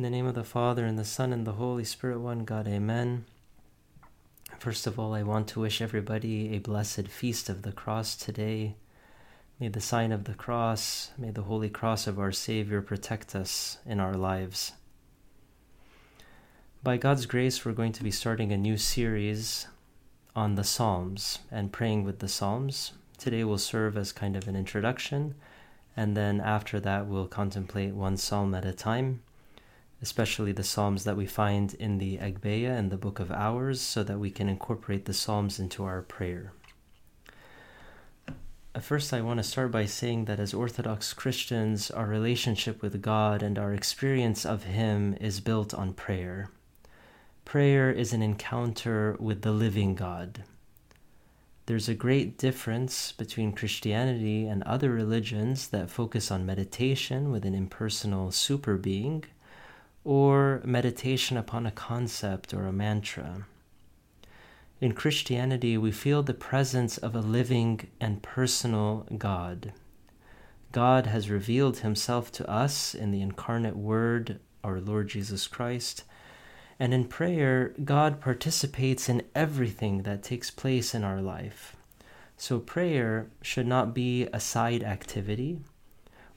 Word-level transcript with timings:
In 0.00 0.04
the 0.04 0.08
name 0.08 0.24
of 0.24 0.34
the 0.34 0.44
Father, 0.44 0.86
and 0.86 0.98
the 0.98 1.04
Son, 1.04 1.30
and 1.30 1.46
the 1.46 1.52
Holy 1.52 1.84
Spirit, 1.84 2.20
one 2.20 2.46
God, 2.46 2.66
amen. 2.66 3.26
First 4.58 4.86
of 4.86 4.98
all, 4.98 5.12
I 5.12 5.22
want 5.22 5.46
to 5.48 5.60
wish 5.60 5.82
everybody 5.82 6.54
a 6.54 6.58
blessed 6.58 7.06
feast 7.06 7.50
of 7.50 7.60
the 7.60 7.72
cross 7.72 8.16
today. 8.16 8.76
May 9.58 9.68
the 9.68 9.82
sign 9.82 10.10
of 10.10 10.24
the 10.24 10.32
cross, 10.32 11.10
may 11.18 11.30
the 11.30 11.42
holy 11.42 11.68
cross 11.68 12.06
of 12.06 12.18
our 12.18 12.32
Savior 12.32 12.80
protect 12.80 13.34
us 13.34 13.76
in 13.84 14.00
our 14.00 14.14
lives. 14.14 14.72
By 16.82 16.96
God's 16.96 17.26
grace, 17.26 17.62
we're 17.62 17.72
going 17.72 17.92
to 17.92 18.02
be 18.02 18.10
starting 18.10 18.52
a 18.52 18.56
new 18.56 18.78
series 18.78 19.66
on 20.34 20.54
the 20.54 20.64
Psalms 20.64 21.40
and 21.50 21.72
praying 21.72 22.04
with 22.04 22.20
the 22.20 22.28
Psalms. 22.28 22.92
Today 23.18 23.44
will 23.44 23.58
serve 23.58 23.98
as 23.98 24.12
kind 24.12 24.34
of 24.34 24.48
an 24.48 24.56
introduction, 24.56 25.34
and 25.94 26.16
then 26.16 26.40
after 26.40 26.80
that, 26.80 27.06
we'll 27.06 27.28
contemplate 27.28 27.92
one 27.92 28.16
psalm 28.16 28.54
at 28.54 28.64
a 28.64 28.72
time, 28.72 29.20
especially 30.02 30.52
the 30.52 30.62
psalms 30.62 31.04
that 31.04 31.16
we 31.16 31.26
find 31.26 31.74
in 31.74 31.98
the 31.98 32.18
Agpeya 32.18 32.76
and 32.76 32.90
the 32.90 32.96
Book 32.96 33.20
of 33.20 33.30
Hours, 33.30 33.80
so 33.80 34.02
that 34.02 34.18
we 34.18 34.30
can 34.30 34.48
incorporate 34.48 35.04
the 35.04 35.12
psalms 35.12 35.58
into 35.58 35.84
our 35.84 36.02
prayer. 36.02 36.52
First, 38.80 39.12
I 39.12 39.20
want 39.20 39.38
to 39.38 39.42
start 39.42 39.72
by 39.72 39.84
saying 39.86 40.26
that 40.26 40.38
as 40.38 40.54
Orthodox 40.54 41.12
Christians, 41.12 41.90
our 41.90 42.06
relationship 42.06 42.80
with 42.82 43.02
God 43.02 43.42
and 43.42 43.58
our 43.58 43.74
experience 43.74 44.46
of 44.46 44.62
Him 44.62 45.16
is 45.20 45.40
built 45.40 45.74
on 45.74 45.92
prayer. 45.92 46.50
Prayer 47.44 47.90
is 47.90 48.12
an 48.12 48.22
encounter 48.22 49.16
with 49.18 49.42
the 49.42 49.50
living 49.50 49.96
God. 49.96 50.44
There's 51.66 51.88
a 51.88 51.94
great 51.94 52.38
difference 52.38 53.10
between 53.12 53.52
Christianity 53.52 54.46
and 54.46 54.62
other 54.62 54.90
religions 54.90 55.68
that 55.68 55.90
focus 55.90 56.30
on 56.30 56.46
meditation 56.46 57.32
with 57.32 57.44
an 57.44 57.54
impersonal 57.54 58.30
super 58.30 58.76
being, 58.76 59.24
or 60.10 60.60
meditation 60.64 61.36
upon 61.36 61.64
a 61.64 61.70
concept 61.70 62.52
or 62.52 62.66
a 62.66 62.72
mantra. 62.72 63.46
In 64.80 64.90
Christianity, 64.90 65.78
we 65.78 65.92
feel 65.92 66.24
the 66.24 66.34
presence 66.34 66.98
of 66.98 67.14
a 67.14 67.20
living 67.20 67.86
and 68.00 68.20
personal 68.20 69.06
God. 69.16 69.72
God 70.72 71.06
has 71.06 71.30
revealed 71.30 71.78
himself 71.78 72.32
to 72.32 72.50
us 72.50 72.92
in 72.92 73.12
the 73.12 73.22
incarnate 73.22 73.76
Word, 73.76 74.40
our 74.64 74.80
Lord 74.80 75.06
Jesus 75.06 75.46
Christ. 75.46 76.02
And 76.80 76.92
in 76.92 77.04
prayer, 77.04 77.72
God 77.84 78.20
participates 78.20 79.08
in 79.08 79.22
everything 79.32 80.02
that 80.02 80.24
takes 80.24 80.50
place 80.50 80.92
in 80.92 81.04
our 81.04 81.22
life. 81.22 81.76
So 82.36 82.58
prayer 82.58 83.30
should 83.42 83.68
not 83.68 83.94
be 83.94 84.26
a 84.32 84.40
side 84.40 84.82
activity 84.82 85.60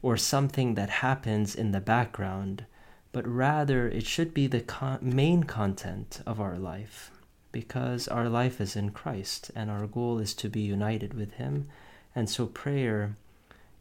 or 0.03 0.15
something 0.15 0.75
that 0.75 1.01
happens 1.01 1.55
in 1.55 1.71
the 1.71 1.81
background, 1.81 2.67
but 3.13 3.25
rather 3.27 3.87
it 3.87 4.05
should 4.05 4.33
be 4.33 4.47
the 4.47 4.59
con- 4.59 4.99
main 5.01 5.43
content 5.43 6.21
of 6.25 6.41
our 6.41 6.57
life 6.57 7.11
because 7.53 8.07
our 8.07 8.27
life 8.27 8.59
is 8.59 8.75
in 8.75 8.89
Christ 8.89 9.51
and 9.55 9.71
our 9.71 9.87
goal 9.87 10.19
is 10.19 10.33
to 10.33 10.49
be 10.49 10.59
united 10.59 11.13
with 11.13 11.33
Him. 11.33 11.69
And 12.15 12.29
so 12.29 12.47
prayer 12.47 13.15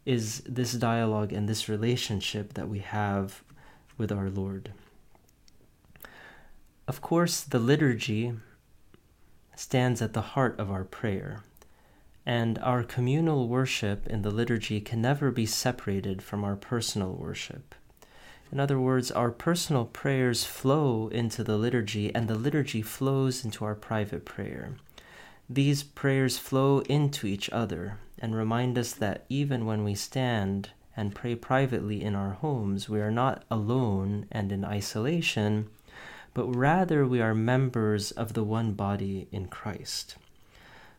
is 0.04 0.40
this 0.40 0.74
dialogue 0.74 1.32
and 1.32 1.48
this 1.48 1.68
relationship 1.68 2.54
that 2.54 2.68
we 2.68 2.80
have 2.80 3.42
with 3.96 4.12
our 4.12 4.28
Lord. 4.28 4.72
Of 6.86 7.00
course, 7.00 7.40
the 7.40 7.58
liturgy 7.58 8.34
stands 9.56 10.02
at 10.02 10.12
the 10.12 10.20
heart 10.20 10.58
of 10.58 10.70
our 10.70 10.84
prayer, 10.84 11.42
and 12.26 12.58
our 12.58 12.82
communal 12.82 13.48
worship 13.48 14.06
in 14.06 14.22
the 14.22 14.30
liturgy 14.30 14.80
can 14.80 15.00
never 15.00 15.30
be 15.30 15.46
separated 15.46 16.20
from 16.22 16.44
our 16.44 16.56
personal 16.56 17.12
worship. 17.12 17.74
In 18.52 18.60
other 18.60 18.78
words, 18.78 19.10
our 19.10 19.30
personal 19.30 19.86
prayers 19.86 20.44
flow 20.44 21.08
into 21.08 21.42
the 21.42 21.56
liturgy, 21.56 22.14
and 22.14 22.28
the 22.28 22.34
liturgy 22.34 22.82
flows 22.82 23.46
into 23.46 23.64
our 23.64 23.74
private 23.74 24.26
prayer. 24.26 24.74
These 25.48 25.82
prayers 25.82 26.36
flow 26.36 26.80
into 26.80 27.26
each 27.26 27.48
other 27.50 27.98
and 28.18 28.36
remind 28.36 28.76
us 28.76 28.92
that 28.92 29.24
even 29.30 29.64
when 29.64 29.84
we 29.84 29.94
stand 29.94 30.68
and 30.94 31.14
pray 31.14 31.34
privately 31.34 32.02
in 32.02 32.14
our 32.14 32.32
homes, 32.32 32.90
we 32.90 33.00
are 33.00 33.10
not 33.10 33.42
alone 33.50 34.26
and 34.30 34.52
in 34.52 34.66
isolation, 34.66 35.70
but 36.34 36.54
rather 36.54 37.06
we 37.06 37.22
are 37.22 37.34
members 37.34 38.10
of 38.10 38.34
the 38.34 38.44
one 38.44 38.72
body 38.72 39.28
in 39.32 39.48
Christ. 39.48 40.16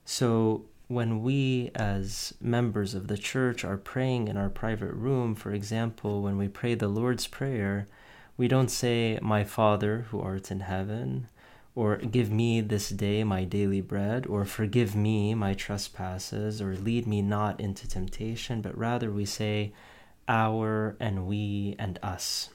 So 0.05 0.65
when 0.93 1.23
we, 1.23 1.71
as 1.75 2.33
members 2.39 2.93
of 2.93 3.07
the 3.07 3.17
church, 3.17 3.65
are 3.65 3.77
praying 3.77 4.27
in 4.27 4.37
our 4.37 4.49
private 4.49 4.93
room, 4.93 5.35
for 5.35 5.51
example, 5.51 6.21
when 6.21 6.37
we 6.37 6.47
pray 6.47 6.75
the 6.75 6.87
Lord's 6.87 7.27
Prayer, 7.27 7.87
we 8.37 8.47
don't 8.47 8.69
say, 8.69 9.17
My 9.21 9.43
Father 9.43 10.05
who 10.09 10.21
art 10.21 10.51
in 10.51 10.61
heaven, 10.61 11.27
or 11.75 11.97
Give 11.97 12.31
me 12.31 12.61
this 12.61 12.89
day 12.89 13.23
my 13.23 13.43
daily 13.43 13.81
bread, 13.81 14.27
or 14.27 14.45
Forgive 14.45 14.95
me 14.95 15.33
my 15.33 15.53
trespasses, 15.53 16.61
or 16.61 16.75
Lead 16.75 17.07
me 17.07 17.21
not 17.21 17.59
into 17.59 17.87
temptation, 17.87 18.61
but 18.61 18.77
rather 18.77 19.11
we 19.11 19.25
say, 19.25 19.73
Our 20.27 20.95
and 20.99 21.27
we 21.27 21.75
and 21.79 21.99
us. 22.03 22.49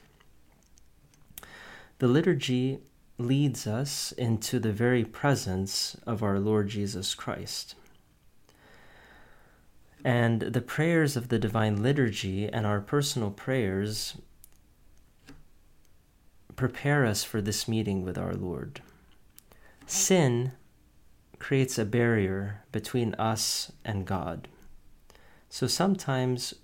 The 1.98 2.08
liturgy 2.08 2.78
leads 3.18 3.66
us 3.66 4.12
into 4.12 4.60
the 4.60 4.72
very 4.72 5.04
presence 5.04 5.96
of 6.06 6.22
our 6.22 6.38
Lord 6.38 6.68
Jesus 6.68 7.14
Christ. 7.16 7.74
And 10.04 10.40
the 10.40 10.60
prayers 10.60 11.16
of 11.16 11.28
the 11.28 11.38
Divine 11.38 11.82
Liturgy 11.82 12.48
and 12.48 12.66
our 12.66 12.80
personal 12.80 13.30
prayers 13.30 14.16
prepare 16.56 17.04
us 17.04 17.24
for 17.24 17.40
this 17.40 17.68
meeting 17.68 18.04
with 18.04 18.18
our 18.18 18.34
Lord. 18.34 18.80
Sin 19.86 20.52
creates 21.38 21.78
a 21.78 21.84
barrier 21.84 22.62
between 22.72 23.14
us 23.14 23.72
and 23.84 24.06
God. 24.06 24.48
So 25.48 25.66
sometimes 25.66 26.54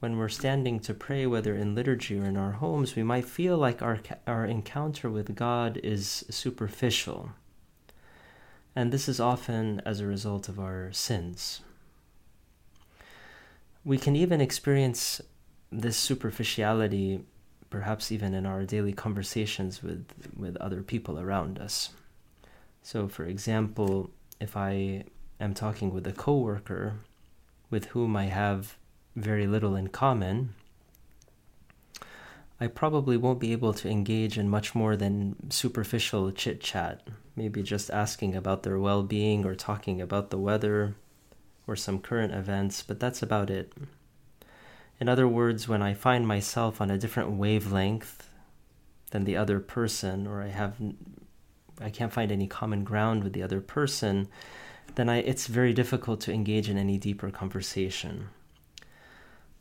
when 0.00 0.16
we're 0.16 0.28
standing 0.28 0.80
to 0.80 0.94
pray, 0.94 1.26
whether 1.26 1.54
in 1.54 1.74
liturgy 1.74 2.18
or 2.18 2.24
in 2.24 2.36
our 2.36 2.52
homes, 2.52 2.96
we 2.96 3.02
might 3.02 3.24
feel 3.24 3.56
like 3.56 3.82
our, 3.82 4.00
our 4.26 4.44
encounter 4.46 5.08
with 5.10 5.36
God 5.36 5.78
is 5.82 6.24
superficial. 6.28 7.30
And 8.74 8.90
this 8.90 9.08
is 9.08 9.20
often 9.20 9.80
as 9.84 10.00
a 10.00 10.06
result 10.06 10.48
of 10.48 10.58
our 10.58 10.90
sins. 10.92 11.60
We 13.84 13.98
can 13.98 14.14
even 14.14 14.40
experience 14.40 15.20
this 15.70 15.96
superficiality, 15.96 17.24
perhaps 17.70 18.12
even 18.12 18.34
in 18.34 18.46
our 18.46 18.64
daily 18.64 18.92
conversations 18.92 19.82
with, 19.82 20.06
with 20.36 20.56
other 20.58 20.82
people 20.82 21.18
around 21.18 21.58
us. 21.58 21.90
So, 22.82 23.08
for 23.08 23.24
example, 23.24 24.10
if 24.40 24.56
I 24.56 25.04
am 25.40 25.54
talking 25.54 25.92
with 25.92 26.06
a 26.06 26.12
coworker 26.12 26.94
with 27.70 27.86
whom 27.86 28.16
I 28.16 28.26
have 28.26 28.76
very 29.16 29.46
little 29.46 29.74
in 29.74 29.88
common, 29.88 30.54
I 32.60 32.68
probably 32.68 33.16
won't 33.16 33.40
be 33.40 33.50
able 33.50 33.72
to 33.74 33.88
engage 33.88 34.38
in 34.38 34.48
much 34.48 34.74
more 34.74 34.96
than 34.96 35.50
superficial 35.50 36.30
chit 36.30 36.60
chat, 36.60 37.02
maybe 37.34 37.62
just 37.62 37.90
asking 37.90 38.36
about 38.36 38.62
their 38.62 38.78
well 38.78 39.02
being 39.02 39.44
or 39.44 39.56
talking 39.56 40.00
about 40.00 40.30
the 40.30 40.38
weather 40.38 40.94
or 41.66 41.76
some 41.76 41.98
current 41.98 42.34
events, 42.34 42.82
but 42.82 43.00
that's 43.00 43.22
about 43.22 43.50
it. 43.50 43.72
In 45.00 45.08
other 45.08 45.26
words, 45.26 45.68
when 45.68 45.82
I 45.82 45.94
find 45.94 46.26
myself 46.26 46.80
on 46.80 46.90
a 46.90 46.98
different 46.98 47.30
wavelength 47.32 48.28
than 49.10 49.24
the 49.24 49.36
other 49.36 49.60
person, 49.60 50.26
or 50.26 50.42
I 50.42 50.48
have 50.48 50.76
I 51.80 51.90
can't 51.90 52.12
find 52.12 52.30
any 52.30 52.46
common 52.46 52.84
ground 52.84 53.24
with 53.24 53.32
the 53.32 53.42
other 53.42 53.60
person, 53.60 54.28
then 54.94 55.08
I, 55.08 55.18
it's 55.18 55.46
very 55.46 55.72
difficult 55.72 56.20
to 56.22 56.32
engage 56.32 56.68
in 56.68 56.78
any 56.78 56.98
deeper 56.98 57.30
conversation. 57.30 58.28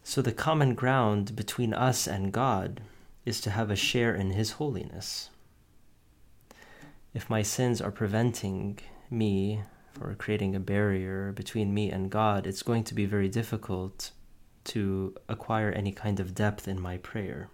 So, 0.04 0.22
the 0.22 0.32
common 0.32 0.76
ground 0.76 1.36
between 1.36 1.74
us 1.74 2.08
and 2.08 2.32
God 2.32 2.82
is 3.26 3.40
to 3.42 3.52
have 3.52 3.70
a 3.70 3.76
share 3.76 4.14
in 4.16 4.32
His 4.32 4.54
holiness. 4.54 5.30
If 7.14 7.30
my 7.30 7.44
sins 7.44 7.82
are 7.82 7.92
preventing 7.92 8.80
me 9.10 9.62
or 10.00 10.16
creating 10.16 10.56
a 10.56 10.60
barrier 10.60 11.32
between 11.32 11.74
me 11.74 11.92
and 11.92 12.10
God, 12.10 12.48
it's 12.48 12.64
going 12.64 12.84
to 12.86 12.94
be 12.94 13.06
very 13.06 13.30
difficult 13.30 14.12
to 14.64 15.16
acquire 15.28 15.72
any 15.72 15.92
kind 15.92 16.20
of 16.20 16.36
depth 16.36 16.68
in 16.68 16.80
my 16.80 16.98
prayer. 16.98 17.50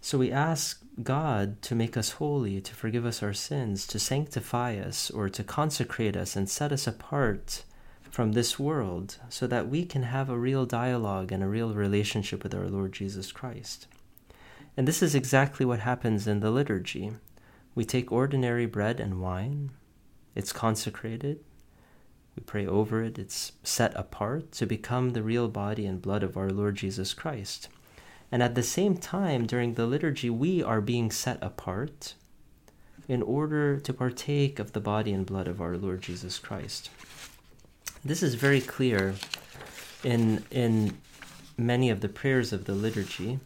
So 0.00 0.16
we 0.16 0.32
ask 0.32 0.82
God 1.02 1.60
to 1.62 1.74
make 1.74 1.96
us 1.96 2.12
holy, 2.12 2.60
to 2.62 2.74
forgive 2.74 3.04
us 3.04 3.22
our 3.22 3.34
sins, 3.34 3.86
to 3.88 3.98
sanctify 3.98 4.76
us, 4.76 5.10
or 5.10 5.28
to 5.28 5.44
consecrate 5.44 6.16
us 6.16 6.36
and 6.36 6.48
set 6.48 6.72
us 6.72 6.86
apart 6.86 7.64
from 8.10 8.32
this 8.32 8.58
world 8.58 9.18
so 9.28 9.46
that 9.46 9.68
we 9.68 9.84
can 9.84 10.04
have 10.04 10.30
a 10.30 10.38
real 10.38 10.64
dialogue 10.64 11.30
and 11.30 11.42
a 11.42 11.48
real 11.48 11.74
relationship 11.74 12.42
with 12.42 12.54
our 12.54 12.68
Lord 12.68 12.92
Jesus 12.92 13.30
Christ. 13.30 13.86
And 14.76 14.88
this 14.88 15.02
is 15.02 15.14
exactly 15.14 15.66
what 15.66 15.80
happens 15.80 16.26
in 16.26 16.40
the 16.40 16.50
liturgy. 16.50 17.12
We 17.74 17.84
take 17.84 18.10
ordinary 18.10 18.66
bread 18.66 19.00
and 19.00 19.20
wine, 19.20 19.70
it's 20.34 20.52
consecrated. 20.52 21.40
We 22.36 22.42
pray 22.42 22.66
over 22.66 23.02
it. 23.02 23.18
It's 23.18 23.52
set 23.62 23.94
apart 23.96 24.52
to 24.52 24.66
become 24.66 25.10
the 25.10 25.22
real 25.22 25.48
body 25.48 25.86
and 25.86 26.00
blood 26.00 26.22
of 26.22 26.36
our 26.36 26.50
Lord 26.50 26.76
Jesus 26.76 27.12
Christ. 27.12 27.68
And 28.32 28.42
at 28.42 28.54
the 28.54 28.62
same 28.62 28.96
time, 28.96 29.46
during 29.46 29.74
the 29.74 29.86
liturgy, 29.86 30.30
we 30.30 30.62
are 30.62 30.80
being 30.80 31.10
set 31.10 31.38
apart 31.42 32.14
in 33.08 33.22
order 33.22 33.80
to 33.80 33.92
partake 33.92 34.60
of 34.60 34.72
the 34.72 34.80
body 34.80 35.12
and 35.12 35.26
blood 35.26 35.48
of 35.48 35.60
our 35.60 35.76
Lord 35.76 36.00
Jesus 36.00 36.38
Christ. 36.38 36.90
This 38.04 38.22
is 38.22 38.34
very 38.34 38.60
clear 38.60 39.16
in, 40.04 40.44
in 40.52 40.96
many 41.58 41.90
of 41.90 42.00
the 42.00 42.08
prayers 42.08 42.52
of 42.52 42.66
the 42.66 42.72
liturgy. 42.72 43.40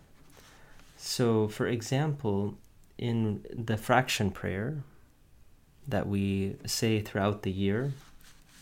So, 0.99 1.49
for 1.49 1.67
example, 1.67 2.55
in 2.99 3.45
the 3.51 3.79
fraction 3.79 4.31
prayer 4.31 4.83
that 5.87 6.07
we 6.07 6.57
say 6.67 7.01
throughout 7.01 7.43
the 7.43 7.51
year, 7.51 7.93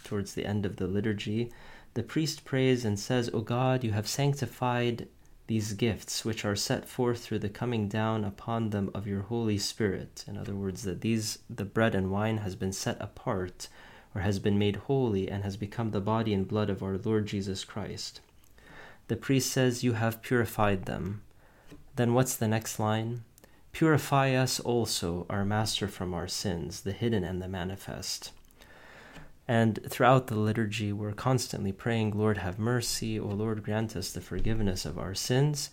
towards 0.05 0.35
the 0.35 0.47
end 0.47 0.67
of 0.67 0.77
the 0.77 0.87
liturgy, 0.87 1.51
the 1.95 2.03
priest 2.03 2.45
prays 2.45 2.85
and 2.85 2.99
says, 2.99 3.31
O 3.33 3.41
God, 3.41 3.85
you 3.85 3.93
have 3.93 4.09
sanctified 4.09 5.09
these 5.47 5.75
gifts 5.75 6.25
which 6.25 6.45
are 6.45 6.57
set 6.57 6.89
forth 6.89 7.25
through 7.25 7.41
the 7.41 7.49
coming 7.49 7.89
down 7.89 8.25
upon 8.25 8.71
them 8.71 8.91
of 8.95 9.07
your 9.07 9.23
Holy 9.23 9.59
Spirit. 9.59 10.25
In 10.27 10.39
other 10.39 10.55
words, 10.55 10.83
that 10.85 11.03
these 11.03 11.41
the 11.51 11.65
bread 11.65 11.95
and 11.95 12.11
wine 12.11 12.39
has 12.39 12.55
been 12.57 12.73
set 12.73 12.97
apart 13.01 13.69
or 14.15 14.23
has 14.23 14.39
been 14.39 14.59
made 14.59 14.77
holy 14.77 15.29
and 15.29 15.45
has 15.45 15.57
become 15.57 15.91
the 15.91 16.01
body 16.01 16.33
and 16.33 16.49
blood 16.49 16.71
of 16.71 16.83
our 16.83 16.97
Lord 16.97 17.27
Jesus 17.27 17.65
Christ. 17.65 18.21
The 19.09 19.17
priest 19.17 19.51
says, 19.51 19.85
You 19.85 19.95
have 19.95 20.23
purified 20.23 20.87
them. 20.87 21.23
Then 21.97 22.15
what's 22.15 22.37
the 22.37 22.49
next 22.49 22.79
line? 22.79 23.25
Purify 23.73 24.35
us 24.35 24.61
also, 24.61 25.27
our 25.31 25.45
Master, 25.45 25.89
from 25.89 26.13
our 26.13 26.29
sins, 26.29 26.83
the 26.83 26.93
hidden 26.93 27.25
and 27.25 27.41
the 27.41 27.49
manifest. 27.49 28.33
And 29.49 29.81
throughout 29.89 30.29
the 30.29 30.37
liturgy, 30.37 30.93
we're 30.93 31.13
constantly 31.13 31.73
praying, 31.73 32.13
Lord, 32.17 32.39
have 32.39 32.59
mercy, 32.59 33.19
O 33.19 33.27
Lord, 33.27 33.65
grant 33.65 33.97
us 33.97 34.13
the 34.13 34.21
forgiveness 34.21 34.85
of 34.85 34.99
our 34.99 35.15
sins, 35.15 35.71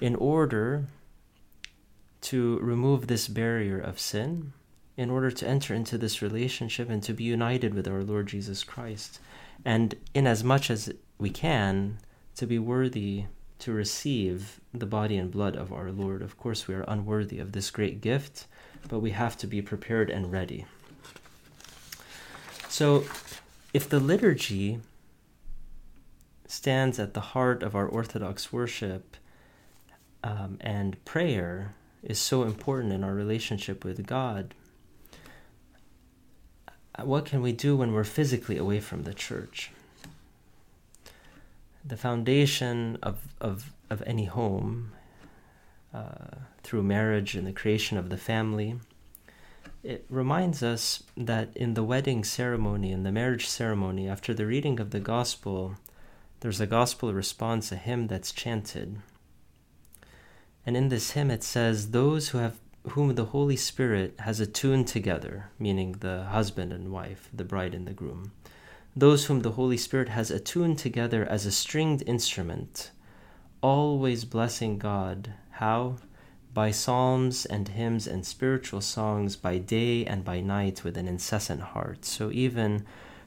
in 0.00 0.14
order 0.14 0.86
to 2.22 2.58
remove 2.60 3.06
this 3.06 3.28
barrier 3.28 3.78
of 3.78 3.98
sin, 3.98 4.52
in 4.96 5.10
order 5.10 5.30
to 5.30 5.46
enter 5.46 5.74
into 5.74 5.98
this 5.98 6.22
relationship 6.22 6.88
and 6.88 7.02
to 7.02 7.12
be 7.12 7.24
united 7.24 7.74
with 7.74 7.88
our 7.88 8.02
Lord 8.02 8.28
Jesus 8.28 8.62
Christ. 8.62 9.18
And 9.64 9.94
in 10.14 10.26
as 10.26 10.44
much 10.44 10.70
as 10.70 10.92
we 11.18 11.30
can, 11.30 11.98
to 12.36 12.46
be 12.46 12.58
worthy 12.58 13.26
to 13.60 13.72
receive 13.72 14.60
the 14.72 14.86
body 14.86 15.16
and 15.16 15.30
blood 15.30 15.56
of 15.56 15.72
our 15.72 15.90
Lord. 15.90 16.22
Of 16.22 16.36
course, 16.36 16.66
we 16.66 16.74
are 16.74 16.84
unworthy 16.88 17.38
of 17.38 17.52
this 17.52 17.70
great 17.70 18.00
gift, 18.00 18.46
but 18.88 19.00
we 19.00 19.10
have 19.10 19.36
to 19.38 19.46
be 19.46 19.62
prepared 19.62 20.10
and 20.10 20.32
ready. 20.32 20.66
So, 22.68 23.04
if 23.72 23.88
the 23.88 24.00
liturgy 24.00 24.80
stands 26.46 26.98
at 26.98 27.14
the 27.14 27.20
heart 27.20 27.62
of 27.62 27.74
our 27.74 27.86
Orthodox 27.86 28.52
worship 28.52 29.16
um, 30.24 30.58
and 30.60 31.02
prayer 31.04 31.74
is 32.02 32.18
so 32.18 32.42
important 32.42 32.92
in 32.92 33.04
our 33.04 33.14
relationship 33.14 33.84
with 33.84 34.06
God, 34.06 34.54
what 37.02 37.24
can 37.24 37.42
we 37.42 37.52
do 37.52 37.76
when 37.76 37.92
we're 37.92 38.04
physically 38.04 38.56
away 38.56 38.80
from 38.80 39.04
the 39.04 39.14
church? 39.14 39.70
The 41.84 41.96
foundation 41.96 42.98
of, 43.02 43.20
of, 43.40 43.72
of 43.88 44.02
any 44.06 44.26
home, 44.26 44.92
uh, 45.92 46.36
through 46.62 46.82
marriage 46.82 47.34
and 47.34 47.46
the 47.46 47.52
creation 47.52 47.96
of 47.98 48.10
the 48.10 48.16
family, 48.16 48.76
it 49.82 50.04
reminds 50.08 50.62
us 50.62 51.02
that 51.16 51.56
in 51.56 51.74
the 51.74 51.82
wedding 51.82 52.22
ceremony, 52.22 52.92
in 52.92 53.02
the 53.02 53.12
marriage 53.12 53.48
ceremony, 53.48 54.08
after 54.08 54.34
the 54.34 54.46
reading 54.46 54.78
of 54.78 54.90
the 54.90 55.00
gospel, 55.00 55.76
there's 56.40 56.60
a 56.60 56.66
gospel 56.66 57.12
response, 57.12 57.72
a 57.72 57.76
hymn 57.76 58.06
that's 58.06 58.32
chanted. 58.32 58.98
And 60.66 60.76
in 60.76 60.90
this 60.90 61.12
hymn 61.12 61.30
it 61.30 61.42
says, 61.42 61.90
Those 61.90 62.28
who 62.28 62.38
have 62.38 62.58
whom 62.90 63.14
the 63.14 63.26
Holy 63.26 63.56
Spirit 63.56 64.14
has 64.20 64.40
attuned 64.40 64.88
together, 64.88 65.50
meaning 65.58 65.92
the 66.00 66.24
husband 66.24 66.72
and 66.72 66.90
wife, 66.90 67.28
the 67.32 67.44
bride 67.44 67.74
and 67.74 67.86
the 67.86 67.92
groom, 67.92 68.32
those 68.96 69.26
whom 69.26 69.40
the 69.40 69.52
Holy 69.52 69.76
Spirit 69.76 70.08
has 70.08 70.30
attuned 70.30 70.78
together 70.78 71.24
as 71.24 71.46
a 71.46 71.52
stringed 71.52 72.02
instrument, 72.06 72.90
always 73.62 74.24
blessing 74.24 74.78
God. 74.78 75.34
How? 75.52 75.96
by 76.52 76.70
psalms 76.70 77.46
and 77.46 77.68
hymns 77.68 78.06
and 78.06 78.26
spiritual 78.26 78.80
songs 78.80 79.36
by 79.36 79.58
day 79.58 80.04
and 80.04 80.24
by 80.24 80.40
night 80.40 80.82
with 80.82 80.96
an 80.96 81.06
incessant 81.06 81.60
heart. 81.60 82.04
So, 82.04 82.30
even 82.32 82.84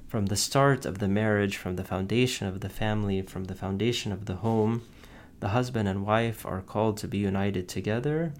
from 0.07 0.25
the 0.25 0.35
start 0.35 0.85
of 0.85 0.99
the 0.99 1.07
marriage, 1.07 1.57
from 1.57 1.75
the 1.75 1.83
foundation 1.83 2.47
of 2.47 2.59
the 2.59 2.69
family, 2.69 3.21
from 3.21 3.45
the 3.45 3.55
foundation 3.55 4.11
of 4.11 4.25
the 4.25 4.35
home, 4.35 4.83
the 5.39 5.49
husband 5.49 5.87
and 5.87 6.05
wife 6.05 6.45
are 6.45 6.61
called 6.61 6.97
to 6.97 7.07
be 7.07 7.17
united 7.17 7.67
together, 7.67 8.33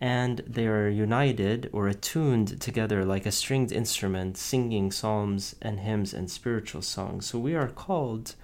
and 0.00 0.38
they 0.46 0.66
are 0.66 0.88
united 0.88 1.68
or 1.72 1.86
attuned 1.86 2.60
together 2.60 3.04
like 3.04 3.26
a 3.26 3.32
stringed 3.32 3.70
instrument, 3.70 4.36
singing 4.38 4.90
psalms 4.90 5.54
and 5.60 5.80
hymns 5.80 6.14
and 6.14 6.30
spiritual 6.30 6.82
songs. 6.82 7.26
So, 7.26 7.38
we 7.38 7.54
are 7.54 7.68
called 7.68 8.34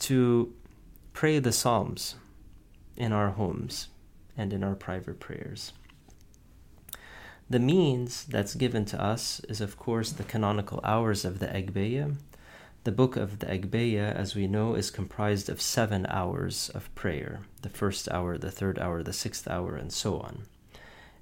to 0.00 0.52
pray 1.14 1.38
the 1.38 1.52
psalms 1.52 2.16
in 2.96 3.12
our 3.12 3.30
homes 3.30 3.88
and 4.36 4.52
in 4.52 4.62
our 4.62 4.74
private 4.74 5.20
prayers. 5.20 5.72
The 7.48 7.58
means 7.58 8.24
that's 8.24 8.54
given 8.54 8.84
to 8.86 9.02
us 9.02 9.40
is, 9.48 9.60
of 9.60 9.78
course, 9.78 10.12
the 10.12 10.24
canonical 10.24 10.80
hours 10.82 11.24
of 11.24 11.38
the 11.38 11.46
Agbeya. 11.46 12.16
The 12.84 12.92
book 12.92 13.16
of 13.16 13.38
the 13.38 13.46
Agbeya, 13.46 14.14
as 14.14 14.34
we 14.34 14.46
know, 14.46 14.74
is 14.74 14.90
comprised 14.90 15.48
of 15.48 15.60
seven 15.60 16.06
hours 16.08 16.70
of 16.74 16.94
prayer 16.94 17.40
the 17.62 17.68
first 17.70 18.10
hour, 18.10 18.36
the 18.36 18.50
third 18.50 18.78
hour, 18.78 19.02
the 19.02 19.12
sixth 19.12 19.48
hour, 19.48 19.76
and 19.76 19.92
so 19.92 20.20
on. 20.20 20.44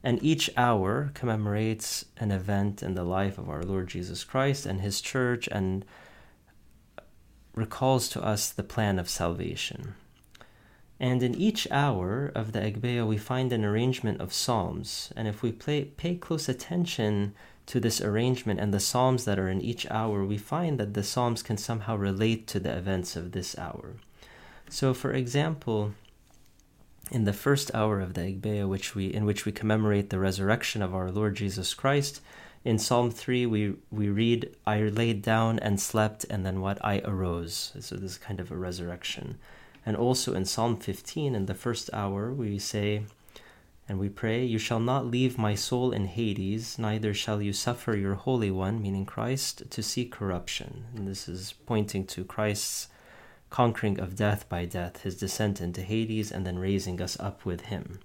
And 0.05 0.23
each 0.23 0.51
hour 0.57 1.11
commemorates 1.15 2.07
an 2.17 2.31
event 2.31 2.83
in 2.83 2.95
the 2.95 3.05
life 3.05 3.39
of 3.39 3.49
our 3.49 3.63
Lord 3.63 3.89
Jesus 3.89 4.25
Christ 4.25 4.67
and 4.67 4.81
his 4.81 5.01
church 5.01 5.49
and 5.51 5.85
recalls 7.55 8.09
to 8.09 8.23
us 8.23 8.51
the 8.51 8.63
plan 8.63 8.99
of 8.99 9.09
salvation. 9.09 9.95
And 10.99 11.23
in 11.23 11.35
each 11.35 11.69
hour 11.71 12.31
of 12.35 12.53
the 12.53 12.61
Agbeya, 12.61 13.07
we 13.07 13.19
find 13.19 13.53
an 13.53 13.65
arrangement 13.65 14.21
of 14.21 14.33
psalms. 14.33 15.13
And 15.17 15.27
if 15.27 15.43
we 15.43 15.51
play, 15.51 15.85
pay 15.85 16.15
close 16.15 16.49
attention 16.49 17.35
to 17.67 17.81
this 17.81 18.01
arrangement 18.01 18.61
and 18.61 18.73
the 18.73 18.81
psalms 18.81 19.25
that 19.25 19.39
are 19.39 19.49
in 19.49 19.61
each 19.61 19.85
hour, 19.91 20.25
we 20.25 20.39
find 20.39 20.79
that 20.79 20.95
the 20.95 21.03
psalms 21.03 21.43
can 21.43 21.57
somehow 21.57 21.97
relate 21.97 22.47
to 22.49 22.61
the 22.61 22.77
events 22.77 23.17
of 23.17 23.33
this 23.33 23.59
hour. 23.59 23.95
So, 24.69 24.95
for 24.95 25.13
example, 25.13 25.93
in 27.13 27.25
the 27.25 27.33
first 27.33 27.71
hour 27.75 28.01
of 28.01 28.15
the 28.15 28.23
Agbeya, 28.23 28.67
which 28.67 28.95
we 28.95 29.07
in 29.07 29.25
which 29.25 29.45
we 29.45 29.53
commemorate 29.53 30.11
the 30.11 30.19
resurrection 30.19 30.83
of 30.83 30.95
our 30.95 31.11
Lord 31.11 31.37
Jesus 31.37 31.75
Christ, 31.75 32.21
in 32.65 32.79
Psalm 32.79 33.11
three 33.11 33.47
we 33.47 33.75
we 33.91 34.09
read, 34.09 34.57
"I 34.67 34.81
laid 34.81 35.23
down 35.23 35.59
and 35.59 35.79
slept, 35.79 36.25
and 36.31 36.45
then 36.45 36.61
what? 36.61 36.83
I 36.85 37.01
arose." 37.05 37.73
So 37.81 37.97
this 37.97 38.13
is 38.13 38.19
kind 38.19 38.41
of 38.41 38.51
a 38.51 38.57
resurrection. 38.57 39.37
And 39.85 39.97
also 39.97 40.33
in 40.33 40.45
Psalm 40.45 40.77
15, 40.77 41.35
in 41.35 41.47
the 41.47 41.55
first 41.55 41.91
hour, 41.93 42.33
we 42.33 42.59
say, 42.59 43.03
and 43.89 43.99
we 43.99 44.09
pray, 44.09 44.45
You 44.45 44.59
shall 44.59 44.81
not 44.81 45.07
leave 45.07 45.37
my 45.37 45.55
soul 45.55 45.91
in 45.91 46.07
Hades, 46.07 46.79
neither 46.79 47.13
shall 47.13 47.43
you 47.43 47.53
suffer 47.53 47.97
your 47.97 48.15
Holy 48.15 48.51
One, 48.51 48.81
meaning 48.81 49.05
Christ, 49.05 49.69
to 49.69 49.83
see 49.83 50.05
corruption. 50.05 50.85
And 50.95 51.09
this 51.09 51.29
is 51.29 51.55
pointing 51.67 52.07
to 52.07 52.25
Christ's 52.25 52.89
conquering 53.53 54.01
of 54.01 54.17
death 54.17 54.49
by 54.49 54.65
death, 54.65 55.03
his 55.03 55.15
descent 55.15 55.61
into 55.61 55.83
Hades, 55.83 56.33
and 56.33 56.47
then 56.47 56.59
raising 56.59 57.03
us 57.03 57.21
up 57.21 57.45
with 57.45 57.67
him. 57.67 58.01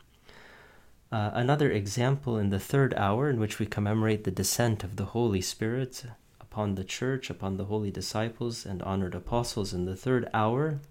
Uh, 1.09 1.31
another 1.33 1.71
example 1.71 2.37
in 2.37 2.49
the 2.49 2.59
third 2.59 2.93
hour, 2.95 3.29
in 3.29 3.39
which 3.39 3.57
we 3.57 3.65
commemorate 3.65 4.25
the 4.25 4.39
descent 4.41 4.83
of 4.83 4.97
the 4.97 5.05
Holy 5.05 5.39
Spirit 5.39 6.03
upon 6.41 6.75
the 6.75 6.83
church, 6.83 7.29
upon 7.29 7.55
the 7.55 7.65
holy 7.65 7.89
disciples 7.89 8.65
and 8.65 8.83
honored 8.83 9.15
apostles 9.15 9.73
in 9.73 9.85
the 9.85 9.95
third 9.95 10.29
hour, 10.33 10.81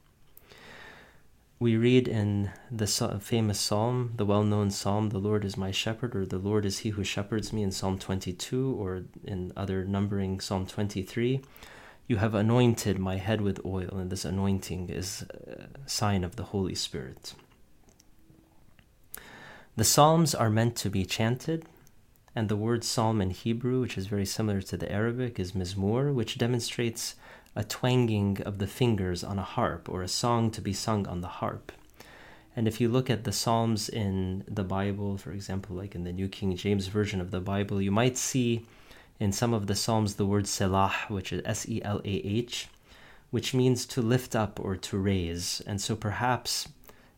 we 1.58 1.76
read 1.76 2.08
in 2.08 2.50
the 2.70 2.86
famous 3.20 3.60
psalm, 3.60 4.12
the 4.16 4.24
well 4.24 4.42
known 4.42 4.70
psalm, 4.70 5.10
The 5.10 5.18
Lord 5.18 5.44
is 5.44 5.58
my 5.58 5.70
shepherd, 5.70 6.16
or 6.16 6.24
The 6.24 6.38
Lord 6.38 6.64
is 6.64 6.78
he 6.78 6.90
who 6.90 7.04
shepherds 7.04 7.52
me 7.52 7.62
in 7.62 7.72
Psalm 7.72 7.98
22, 7.98 8.74
or 8.78 9.04
in 9.22 9.52
other 9.54 9.84
numbering, 9.84 10.40
Psalm 10.40 10.66
23. 10.66 11.42
You 12.08 12.18
have 12.18 12.34
anointed 12.34 13.00
my 13.00 13.16
head 13.16 13.40
with 13.40 13.64
oil, 13.64 13.90
and 13.94 14.10
this 14.10 14.24
anointing 14.24 14.90
is 14.90 15.22
a 15.22 15.66
sign 15.86 16.22
of 16.22 16.36
the 16.36 16.44
Holy 16.44 16.74
Spirit. 16.74 17.34
The 19.74 19.84
Psalms 19.84 20.32
are 20.34 20.48
meant 20.48 20.76
to 20.76 20.88
be 20.88 21.04
chanted, 21.04 21.66
and 22.34 22.48
the 22.48 22.56
word 22.56 22.84
psalm 22.84 23.20
in 23.20 23.30
Hebrew, 23.30 23.80
which 23.80 23.98
is 23.98 24.06
very 24.06 24.24
similar 24.24 24.62
to 24.62 24.76
the 24.76 24.90
Arabic, 24.90 25.40
is 25.40 25.52
mizmor, 25.52 26.14
which 26.14 26.38
demonstrates 26.38 27.16
a 27.56 27.64
twanging 27.64 28.40
of 28.42 28.58
the 28.58 28.68
fingers 28.68 29.24
on 29.24 29.38
a 29.38 29.42
harp 29.42 29.88
or 29.88 30.02
a 30.02 30.08
song 30.08 30.50
to 30.52 30.60
be 30.60 30.72
sung 30.72 31.08
on 31.08 31.22
the 31.22 31.28
harp. 31.28 31.72
And 32.54 32.68
if 32.68 32.80
you 32.80 32.88
look 32.88 33.10
at 33.10 33.24
the 33.24 33.32
Psalms 33.32 33.88
in 33.88 34.44
the 34.46 34.64
Bible, 34.64 35.18
for 35.18 35.32
example, 35.32 35.74
like 35.74 35.94
in 35.96 36.04
the 36.04 36.12
New 36.12 36.28
King 36.28 36.54
James 36.56 36.86
Version 36.86 37.20
of 37.20 37.32
the 37.32 37.40
Bible, 37.40 37.82
you 37.82 37.90
might 37.90 38.16
see 38.16 38.64
in 39.18 39.32
some 39.32 39.54
of 39.54 39.66
the 39.66 39.74
Psalms 39.74 40.16
the 40.16 40.26
word 40.26 40.46
selah, 40.46 40.94
which 41.08 41.32
is 41.32 41.42
S 41.44 41.68
E 41.68 41.80
L 41.82 42.00
A 42.04 42.08
H, 42.08 42.68
which 43.30 43.54
means 43.54 43.86
to 43.86 44.02
lift 44.02 44.36
up 44.36 44.60
or 44.60 44.76
to 44.76 44.98
raise. 44.98 45.62
And 45.66 45.80
so 45.80 45.96
perhaps 45.96 46.68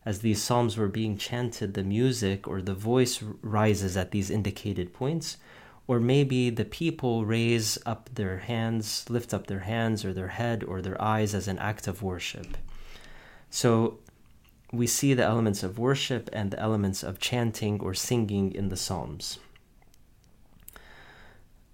as 0.05 0.19
these 0.19 0.41
psalms 0.41 0.77
were 0.77 0.87
being 0.87 1.17
chanted, 1.17 1.73
the 1.73 1.83
music 1.83 2.47
or 2.47 2.61
the 2.61 2.73
voice 2.73 3.21
rises 3.41 3.97
at 3.97 4.11
these 4.11 4.29
indicated 4.29 4.93
points, 4.93 5.37
or 5.87 5.99
maybe 5.99 6.49
the 6.49 6.65
people 6.65 7.25
raise 7.25 7.77
up 7.85 8.09
their 8.15 8.39
hands, 8.39 9.05
lift 9.09 9.33
up 9.33 9.47
their 9.47 9.59
hands 9.59 10.05
or 10.05 10.13
their 10.13 10.29
head 10.29 10.63
or 10.63 10.81
their 10.81 10.99
eyes 11.01 11.35
as 11.35 11.47
an 11.47 11.59
act 11.59 11.87
of 11.87 12.01
worship. 12.01 12.57
So 13.49 13.99
we 14.71 14.87
see 14.87 15.13
the 15.13 15.23
elements 15.23 15.63
of 15.63 15.79
worship 15.79 16.29
and 16.31 16.51
the 16.51 16.59
elements 16.59 17.03
of 17.03 17.19
chanting 17.19 17.81
or 17.81 17.93
singing 17.93 18.53
in 18.53 18.69
the 18.69 18.77
Psalms. 18.77 19.39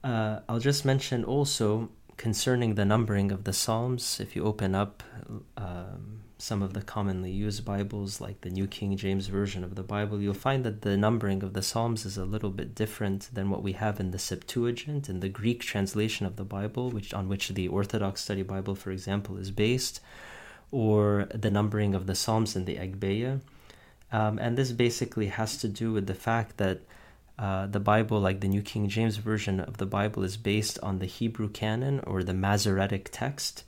Uh, 0.06 0.40
I'll 0.48 0.60
just 0.60 0.86
mention 0.86 1.24
also 1.24 1.90
concerning 2.16 2.76
the 2.76 2.86
numbering 2.86 3.32
of 3.32 3.44
the 3.44 3.54
Psalms. 3.54 4.20
If 4.20 4.36
you 4.36 4.46
open 4.46 4.76
up 4.76 5.02
um, 5.58 6.22
some 6.38 6.62
of 6.62 6.74
the 6.74 6.84
commonly 6.84 7.32
used 7.32 7.66
Bibles, 7.66 8.22
like 8.22 8.42
the 8.42 8.52
New 8.52 8.68
King 8.68 8.96
James 8.98 9.26
Version 9.26 9.64
of 9.64 9.74
the 9.74 9.82
Bible, 9.82 10.22
you'll 10.22 10.36
find 10.36 10.64
that 10.64 10.84
the 10.84 10.96
numbering 10.96 11.42
of 11.42 11.54
the 11.54 11.64
Psalms 11.64 12.06
is 12.06 12.18
a 12.20 12.24
little 12.24 12.52
bit 12.52 12.76
different 12.76 13.32
than 13.34 13.50
what 13.50 13.64
we 13.64 13.72
have 13.72 14.00
in 14.00 14.12
the 14.12 14.20
Septuagint, 14.20 15.10
in 15.10 15.22
the 15.22 15.28
Greek 15.28 15.62
translation 15.62 16.28
of 16.28 16.36
the 16.36 16.44
Bible, 16.44 16.92
which 16.92 17.12
on 17.12 17.28
which 17.28 17.50
the 17.50 17.68
Orthodox 17.68 18.22
Study 18.22 18.44
Bible, 18.44 18.76
for 18.76 18.92
example, 18.92 19.38
is 19.38 19.50
based 19.50 20.02
or 20.70 21.28
the 21.34 21.50
numbering 21.50 21.96
of 21.96 22.06
the 22.06 22.14
Psalms 22.14 22.56
in 22.56 22.66
the 22.66 22.76
Agbeya. 22.76 23.42
Um, 24.12 24.38
and 24.38 24.56
this 24.56 24.72
basically 24.72 25.28
has 25.28 25.58
to 25.58 25.68
do 25.68 25.92
with 25.92 26.06
the 26.06 26.14
fact 26.14 26.58
that 26.58 26.82
uh, 27.38 27.68
the 27.68 27.80
Bible, 27.80 28.20
like 28.20 28.40
the 28.40 28.48
New 28.48 28.62
King 28.62 28.88
James 28.88 29.18
Version 29.18 29.60
of 29.60 29.78
the 29.78 29.86
Bible, 29.86 30.24
is 30.24 30.38
based 30.38 30.80
on 30.82 31.00
the 31.00 31.06
Hebrew 31.06 31.50
canon 31.50 32.00
or 32.02 32.24
the 32.24 32.34
Masoretic 32.34 33.10
text, 33.12 33.64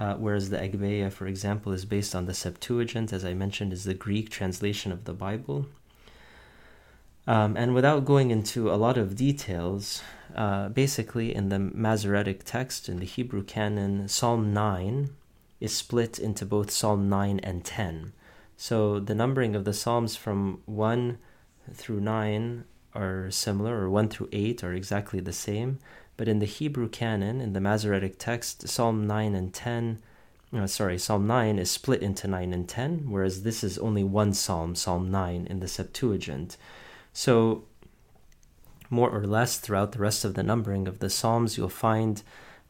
uh, 0.00 0.14
whereas 0.14 0.50
the 0.50 0.58
Agbeya, 0.58 1.12
for 1.12 1.26
example, 1.26 1.72
is 1.72 1.84
based 1.84 2.14
on 2.14 2.26
the 2.26 2.34
Septuagint, 2.34 3.12
as 3.12 3.24
I 3.24 3.34
mentioned, 3.34 3.72
is 3.72 3.84
the 3.84 3.94
Greek 3.94 4.30
translation 4.30 4.90
of 4.90 5.04
the 5.04 5.12
Bible. 5.12 5.66
Um, 7.28 7.56
and 7.56 7.74
without 7.74 8.04
going 8.04 8.30
into 8.30 8.72
a 8.72 8.76
lot 8.76 8.96
of 8.96 9.14
details, 9.14 10.02
uh, 10.34 10.70
basically 10.70 11.34
in 11.34 11.50
the 11.50 11.58
Masoretic 11.58 12.42
text, 12.44 12.88
in 12.88 12.98
the 12.98 13.04
Hebrew 13.04 13.44
canon, 13.44 14.08
Psalm 14.08 14.52
9 14.52 15.10
is 15.60 15.76
split 15.76 16.18
into 16.18 16.46
both 16.46 16.70
Psalm 16.70 17.08
9 17.08 17.38
and 17.40 17.64
10. 17.64 18.12
So 18.56 18.98
the 18.98 19.14
numbering 19.14 19.54
of 19.54 19.64
the 19.64 19.74
Psalms 19.74 20.16
from 20.16 20.62
1 20.64 21.18
through 21.74 22.00
9 22.00 22.64
are 22.98 23.30
similar, 23.30 23.80
or 23.80 23.90
1 23.90 24.08
through 24.08 24.28
8 24.32 24.64
are 24.64 24.74
exactly 24.74 25.20
the 25.20 25.32
same. 25.32 25.78
But 26.16 26.28
in 26.28 26.40
the 26.40 26.46
Hebrew 26.46 26.88
canon, 26.88 27.40
in 27.40 27.52
the 27.52 27.60
Masoretic 27.60 28.18
text, 28.18 28.68
Psalm 28.68 29.06
9 29.06 29.34
and 29.34 29.54
10, 29.54 30.00
uh, 30.52 30.66
sorry, 30.66 30.98
Psalm 30.98 31.26
9 31.26 31.58
is 31.58 31.70
split 31.70 32.02
into 32.02 32.26
9 32.26 32.52
and 32.52 32.68
10, 32.68 33.10
whereas 33.10 33.42
this 33.42 33.62
is 33.62 33.78
only 33.78 34.02
one 34.02 34.32
psalm, 34.32 34.74
Psalm 34.74 35.10
9, 35.10 35.46
in 35.46 35.60
the 35.60 35.68
Septuagint. 35.68 36.56
So, 37.12 37.64
more 38.90 39.10
or 39.10 39.26
less 39.26 39.58
throughout 39.58 39.92
the 39.92 39.98
rest 39.98 40.24
of 40.24 40.34
the 40.34 40.42
numbering 40.42 40.88
of 40.88 40.98
the 40.98 41.10
Psalms, 41.10 41.56
you'll 41.56 41.68
find 41.68 42.22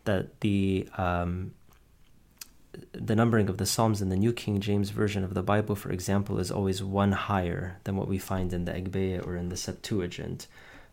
that 0.04 0.40
the 0.40 0.88
um, 0.98 1.52
the 2.92 3.16
numbering 3.16 3.48
of 3.48 3.58
the 3.58 3.66
Psalms 3.66 4.02
in 4.02 4.08
the 4.08 4.16
New 4.16 4.32
King 4.32 4.60
James 4.60 4.90
Version 4.90 5.24
of 5.24 5.34
the 5.34 5.42
Bible, 5.42 5.74
for 5.74 5.90
example, 5.90 6.38
is 6.38 6.50
always 6.50 6.82
one 6.82 7.12
higher 7.12 7.78
than 7.84 7.96
what 7.96 8.08
we 8.08 8.18
find 8.18 8.52
in 8.52 8.64
the 8.64 8.72
Agbeya 8.72 9.26
or 9.26 9.36
in 9.36 9.48
the 9.48 9.56
Septuagint. 9.56 10.46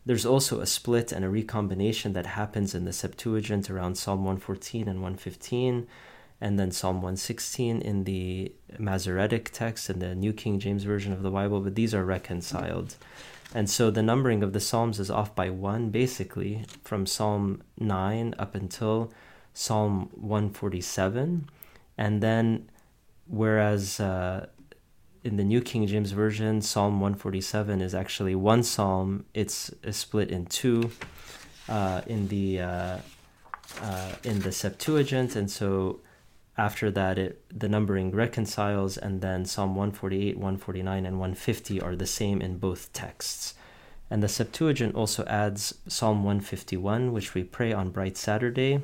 There's 0.06 0.25
also 0.25 0.60
a 0.60 0.68
split 0.68 1.12
and 1.12 1.25
a 1.25 1.30
recombination 1.30 2.13
that 2.13 2.27
happens 2.27 2.75
in 2.75 2.86
the 2.86 2.94
Septuagint 2.94 3.70
around 3.70 3.96
Psalm 3.96 4.20
114 4.20 4.88
and 4.88 5.01
115, 5.01 5.88
and 6.39 6.60
then 6.60 6.72
Psalm 6.72 6.98
116 6.98 7.82
in 7.82 8.04
the 8.04 8.51
Masoretic 8.77 9.51
text 9.51 9.89
and 9.89 10.01
the 10.01 10.13
New 10.13 10.34
King 10.34 10.60
James 10.60 10.84
Version 10.84 11.12
of 11.12 11.24
the 11.24 11.32
Bible, 11.32 11.62
but 11.62 11.75
these 11.75 11.94
are 11.94 12.06
reconciled. 12.06 12.96
And 13.54 13.70
so 13.70 13.89
the 13.89 14.04
numbering 14.04 14.44
of 14.44 14.54
the 14.54 14.60
Psalms 14.60 15.00
is 15.00 15.10
off 15.10 15.34
by 15.34 15.50
one, 15.50 15.89
basically, 15.89 16.65
from 16.84 17.06
Psalm 17.06 17.63
9 17.80 18.36
up 18.38 18.54
until 18.54 19.12
Psalm 19.54 20.10
147 20.13 21.50
and 21.98 22.22
then, 22.22 22.70
whereas 23.28 24.00
uh, 24.00 24.48
in 25.24 25.38
the 25.38 25.44
New 25.44 25.62
King 25.62 25.88
James 25.88 26.12
Version, 26.12 26.62
Psalm 26.62 27.00
147 27.00 27.82
is 27.82 27.96
actually 27.96 28.36
one 28.36 28.64
psalm, 28.64 29.25
it's 29.34 29.72
split 29.92 30.30
in 30.30 30.46
two 30.46 30.92
uh, 31.68 32.02
in 32.06 32.28
the 32.28 32.60
uh, 32.60 32.98
uh, 33.82 34.12
in 34.24 34.40
the 34.42 34.52
Septuagint, 34.52 35.36
and 35.36 35.50
so 35.50 36.00
after 36.58 36.92
that, 36.92 37.18
it 37.18 37.42
the 37.50 37.68
numbering 37.68 38.12
reconciles, 38.12 38.98
and 38.98 39.22
then 39.22 39.46
Psalm 39.46 39.75
148, 39.75 40.36
149, 40.36 41.06
and 41.06 41.20
150 41.20 41.82
are 41.82 41.96
the 41.96 42.06
same 42.06 42.42
in 42.42 42.58
both 42.58 42.94
texts. 42.94 43.56
And 44.10 44.22
the 44.22 44.28
Septuagint 44.28 44.94
also 44.96 45.25
adds 45.25 45.80
Psalm 45.88 46.24
151, 46.24 47.12
which 47.12 47.34
we 47.34 47.44
pray 47.44 47.74
on 47.74 47.90
Bright 47.90 48.18
Saturday, 48.18 48.82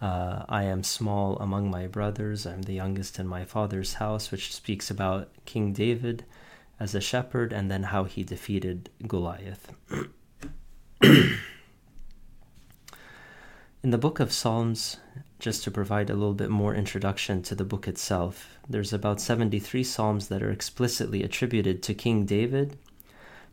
uh, 0.00 0.44
I 0.48 0.64
am 0.64 0.82
small 0.82 1.36
among 1.36 1.70
my 1.70 1.86
brothers. 1.86 2.46
I'm 2.46 2.62
the 2.62 2.72
youngest 2.72 3.18
in 3.18 3.26
my 3.26 3.44
father's 3.44 3.94
house, 3.94 4.30
which 4.30 4.54
speaks 4.54 4.90
about 4.90 5.28
King 5.44 5.72
David 5.72 6.24
as 6.78 6.94
a 6.94 7.00
shepherd 7.00 7.52
and 7.52 7.70
then 7.70 7.84
how 7.84 8.04
he 8.04 8.24
defeated 8.24 8.88
Goliath. 9.06 9.72
in 11.02 11.36
the 13.82 13.98
book 13.98 14.20
of 14.20 14.32
Psalms, 14.32 14.96
just 15.38 15.62
to 15.64 15.70
provide 15.70 16.08
a 16.08 16.14
little 16.14 16.34
bit 16.34 16.50
more 16.50 16.74
introduction 16.74 17.42
to 17.42 17.54
the 17.54 17.64
book 17.64 17.86
itself, 17.86 18.58
there's 18.66 18.94
about 18.94 19.20
73 19.20 19.84
Psalms 19.84 20.28
that 20.28 20.42
are 20.42 20.50
explicitly 20.50 21.22
attributed 21.22 21.82
to 21.82 21.92
King 21.92 22.24
David. 22.24 22.78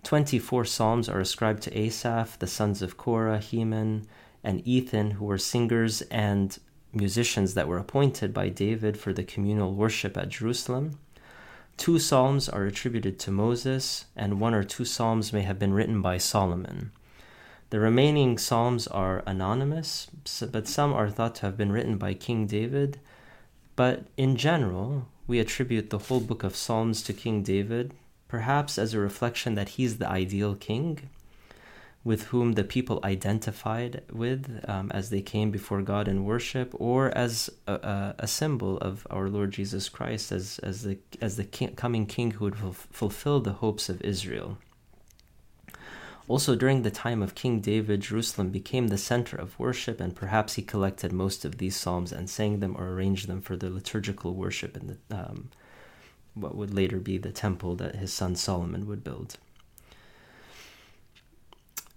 24 0.04 0.63
Psalms 0.63 1.10
are 1.10 1.20
ascribed 1.20 1.63
to 1.63 1.77
Asaph, 1.77 2.39
the 2.39 2.48
sons 2.48 2.82
of 2.82 2.96
Korah, 2.96 3.39
Heman, 3.39 4.08
and 4.48 4.66
Ethan, 4.66 5.12
who 5.12 5.25
were 5.25 5.38
singers 5.38 6.01
and 6.04 6.58
musicians 6.94 7.54
that 7.54 7.68
were 7.68 7.77
appointed 7.77 8.34
by 8.34 8.48
David 8.48 8.98
for 8.98 9.12
the 9.12 9.25
communal 9.25 9.74
worship 9.74 10.16
at 10.16 10.30
Jerusalem. 10.30 11.00
Two 11.75 12.00
psalms 12.00 12.48
are 12.48 12.63
attributed 12.63 13.20
to 13.20 13.30
Moses, 13.30 14.06
and 14.16 14.39
one 14.39 14.54
or 14.54 14.63
two 14.63 14.86
psalms 14.86 15.34
may 15.34 15.42
have 15.42 15.60
been 15.60 15.74
written 15.74 16.01
by 16.01 16.18
Solomon. 16.18 16.92
The 17.72 17.82
remaining 17.82 18.38
psalms 18.38 18.88
are 18.88 19.22
anonymous, 19.27 20.08
but 20.50 20.66
some 20.66 20.94
are 20.94 21.10
thought 21.10 21.36
to 21.36 21.42
have 21.42 21.58
been 21.58 21.74
written 21.74 21.98
by 21.98 22.13
King 22.13 22.48
David. 22.48 23.01
But 23.75 24.06
in 24.16 24.38
general, 24.38 25.10
we 25.27 25.39
attribute 25.39 25.89
the 25.89 25.98
whole 25.98 26.22
book 26.22 26.46
of 26.46 26.56
Psalms 26.56 27.01
to 27.04 27.12
King 27.12 27.44
David, 27.44 27.94
perhaps 28.30 28.80
as 28.80 28.94
a 28.94 29.00
reflection 29.00 29.56
that 29.56 29.75
he's 29.75 29.98
the 29.98 30.10
ideal 30.10 30.56
king 30.56 31.10
with 32.04 32.24
whom 32.27 32.54
the 32.54 32.63
people 32.63 33.01
identified 33.04 34.01
with 34.12 34.63
um, 34.68 34.89
as 34.94 35.10
they 35.10 35.22
came 35.22 35.51
before 35.51 35.82
God 35.82 36.08
in 36.08 36.24
worship, 36.24 36.74
or 36.75 37.16
as 37.18 37.50
a, 37.68 38.16
a, 38.20 38.27
symbol 38.27 38.77
of 38.77 39.06
our 39.10 39.27
Lord 39.30 39.51
Jesus 39.51 39.89
Christ 39.89 40.32
as, 40.32 40.60
as 40.60 40.84
the, 40.84 40.98
as 41.20 41.36
the 41.36 41.44
king, 41.44 41.75
coming 41.75 42.06
king 42.06 42.32
who 42.32 42.46
would 42.46 42.56
fulfill 42.56 43.42
the 43.42 43.54
hopes 43.54 43.89
of 43.89 44.01
Israel. 44.01 44.58
Also, 46.30 46.56
during 46.56 46.82
the 46.82 46.92
time 46.92 47.22
of 47.22 47.36
King 47.36 47.62
David, 47.62 48.01
Jerusalem 48.01 48.50
became 48.50 48.89
the 48.89 48.98
center 48.98 49.38
of 49.38 49.58
worship, 49.58 50.01
and 50.01 50.13
perhaps 50.13 50.56
he 50.56 50.62
collected 50.62 51.13
most 51.13 51.46
of 51.46 51.58
these 51.58 51.77
psalms 51.77 52.12
and 52.12 52.30
sang 52.30 52.60
them 52.60 52.75
or 52.77 52.89
arranged 52.89 53.27
them 53.27 53.42
for 53.42 53.56
the 53.56 53.70
liturgical 53.70 54.34
worship 54.34 54.75
in 54.75 54.88
the, 54.88 55.18
um, 55.18 55.50
what 56.34 56.56
would 56.56 56.74
later 56.74 56.98
be 56.98 57.18
the 57.18 57.32
temple 57.32 57.75
that 57.77 57.96
his 57.96 58.12
son 58.12 58.36
Solomon 58.36 58.88
would 58.88 59.06
build. 59.06 59.38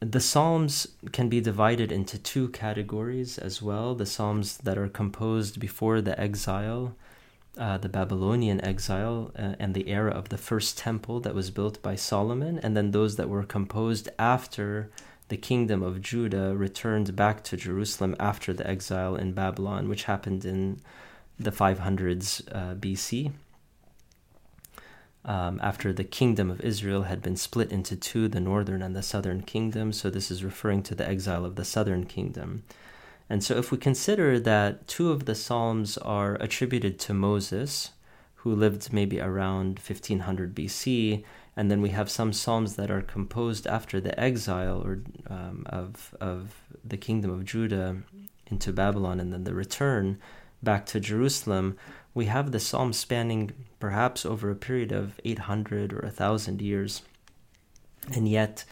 The 0.00 0.20
Psalms 0.20 0.86
can 1.12 1.28
be 1.28 1.42
divided 1.42 1.92
into 1.92 2.18
two 2.18 2.48
categories 2.48 3.36
as 3.36 3.60
well. 3.60 3.94
The 3.94 4.06
Psalms 4.06 4.56
that 4.58 4.78
are 4.78 4.88
composed 4.88 5.60
before 5.60 6.00
the 6.00 6.18
exile, 6.18 6.96
uh, 7.58 7.76
the 7.76 7.90
Babylonian 7.90 8.64
exile, 8.64 9.30
uh, 9.38 9.56
and 9.58 9.74
the 9.74 9.90
era 9.90 10.10
of 10.10 10.30
the 10.30 10.38
first 10.38 10.78
temple 10.78 11.20
that 11.20 11.34
was 11.34 11.50
built 11.50 11.82
by 11.82 11.96
Solomon, 11.96 12.58
and 12.60 12.74
then 12.74 12.92
those 12.92 13.16
that 13.16 13.28
were 13.28 13.44
composed 13.44 14.08
after 14.18 14.90
the 15.28 15.36
kingdom 15.36 15.82
of 15.82 16.00
Judah 16.00 16.56
returned 16.56 17.14
back 17.14 17.44
to 17.44 17.58
Jerusalem 17.58 18.16
after 18.18 18.54
the 18.54 18.66
exile 18.66 19.16
in 19.16 19.34
Babylon, 19.34 19.86
which 19.86 20.04
happened 20.04 20.46
in 20.46 20.80
the 21.38 21.52
500s 21.52 22.40
uh, 22.50 22.74
BC 22.74 23.32
um, 25.30 25.60
after 25.62 25.92
the 25.92 26.02
kingdom 26.02 26.50
of 26.50 26.60
Israel 26.60 27.04
had 27.04 27.22
been 27.22 27.36
split 27.36 27.70
into 27.70 27.94
two, 27.94 28.26
the 28.26 28.40
northern 28.40 28.82
and 28.82 28.96
the 28.96 29.02
southern 29.02 29.42
kingdom. 29.42 29.92
So 29.92 30.10
this 30.10 30.28
is 30.28 30.42
referring 30.42 30.82
to 30.82 30.94
the 30.96 31.08
exile 31.08 31.44
of 31.44 31.54
the 31.54 31.64
southern 31.64 32.04
kingdom. 32.04 32.64
And 33.28 33.44
so 33.44 33.56
if 33.56 33.70
we 33.70 33.78
consider 33.78 34.40
that 34.40 34.88
two 34.88 35.12
of 35.12 35.26
the 35.26 35.36
Psalms 35.36 35.96
are 35.98 36.34
attributed 36.40 36.98
to 37.00 37.14
Moses, 37.14 37.92
who 38.42 38.52
lived 38.52 38.92
maybe 38.92 39.20
around 39.20 39.78
1500 39.78 40.52
BC, 40.52 41.22
and 41.56 41.70
then 41.70 41.80
we 41.80 41.90
have 41.90 42.10
some 42.10 42.32
Psalms 42.32 42.74
that 42.74 42.90
are 42.90 43.00
composed 43.00 43.68
after 43.68 44.00
the 44.00 44.18
exile 44.18 44.82
or 44.84 44.98
um, 45.28 45.64
of, 45.66 46.12
of 46.20 46.56
the 46.84 46.96
kingdom 46.96 47.30
of 47.30 47.44
Judah 47.44 47.98
into 48.48 48.72
Babylon 48.72 49.20
and 49.20 49.32
then 49.32 49.44
the 49.44 49.54
return 49.54 50.18
back 50.62 50.86
to 50.86 51.00
Jerusalem, 51.00 51.76
we 52.14 52.26
have 52.26 52.50
the 52.50 52.60
Psalms 52.60 52.98
spanning 52.98 53.52
perhaps 53.78 54.26
over 54.26 54.50
a 54.50 54.56
period 54.56 54.92
of 54.92 55.20
800 55.24 55.92
or 55.92 56.00
1,000 56.02 56.60
years, 56.60 57.02
and 58.12 58.28
yet 58.28 58.64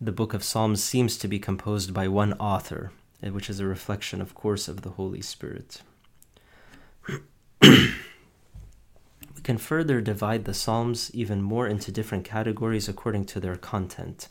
the 0.00 0.12
book 0.12 0.32
of 0.32 0.44
Psalms 0.44 0.82
seems 0.82 1.18
to 1.18 1.28
be 1.28 1.38
composed 1.38 1.92
by 1.92 2.08
one 2.08 2.32
author, 2.34 2.92
eh, 3.22 3.30
which 3.30 3.50
is 3.50 3.60
a 3.60 3.66
reflection, 3.66 4.20
of 4.20 4.34
course, 4.34 4.68
of 4.68 4.82
the 4.82 4.90
Holy 4.90 5.20
Spirit. 5.20 5.82
we 7.60 7.90
can 9.42 9.58
further 9.58 10.00
divide 10.00 10.44
the 10.44 10.54
Psalms 10.54 11.10
even 11.14 11.42
more 11.42 11.66
into 11.66 11.92
different 11.92 12.24
categories 12.24 12.88
according 12.88 13.24
to 13.26 13.40
their 13.40 13.56
content. 13.56 14.28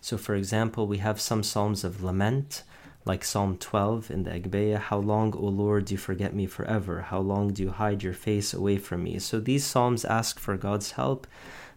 So, 0.00 0.16
for 0.16 0.34
example, 0.34 0.86
we 0.86 0.98
have 0.98 1.20
some 1.20 1.42
Psalms 1.42 1.82
of 1.84 2.02
lament, 2.02 2.62
like 3.08 3.24
Psalm 3.24 3.56
12 3.56 4.10
in 4.10 4.24
the 4.24 4.30
Agbeya, 4.30 4.78
How 4.78 4.98
long, 4.98 5.34
O 5.34 5.46
Lord, 5.46 5.86
do 5.86 5.94
you 5.94 5.98
forget 5.98 6.34
me 6.34 6.46
forever? 6.46 7.00
How 7.00 7.18
long 7.18 7.52
do 7.54 7.62
you 7.62 7.70
hide 7.70 8.02
your 8.02 8.12
face 8.12 8.52
away 8.52 8.76
from 8.76 9.02
me? 9.02 9.18
So 9.18 9.40
these 9.40 9.64
Psalms 9.64 10.04
ask 10.04 10.38
for 10.38 10.58
God's 10.58 10.92
help. 10.92 11.26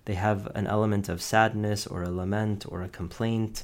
They 0.06 0.16
have 0.16 0.48
an 0.56 0.68
element 0.68 1.08
of 1.08 1.22
sadness 1.22 1.88
or 1.88 2.04
a 2.04 2.12
lament 2.12 2.66
or 2.68 2.82
a 2.82 2.90
complaint, 2.90 3.64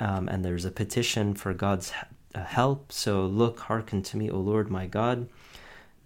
um, 0.00 0.28
and 0.28 0.44
there's 0.44 0.64
a 0.64 0.72
petition 0.72 1.34
for 1.34 1.54
God's 1.54 1.92
uh, 2.34 2.42
help. 2.42 2.90
So 2.90 3.24
look, 3.26 3.60
hearken 3.60 4.02
to 4.02 4.16
me, 4.16 4.28
O 4.28 4.38
Lord 4.38 4.68
my 4.68 4.86
God. 4.86 5.28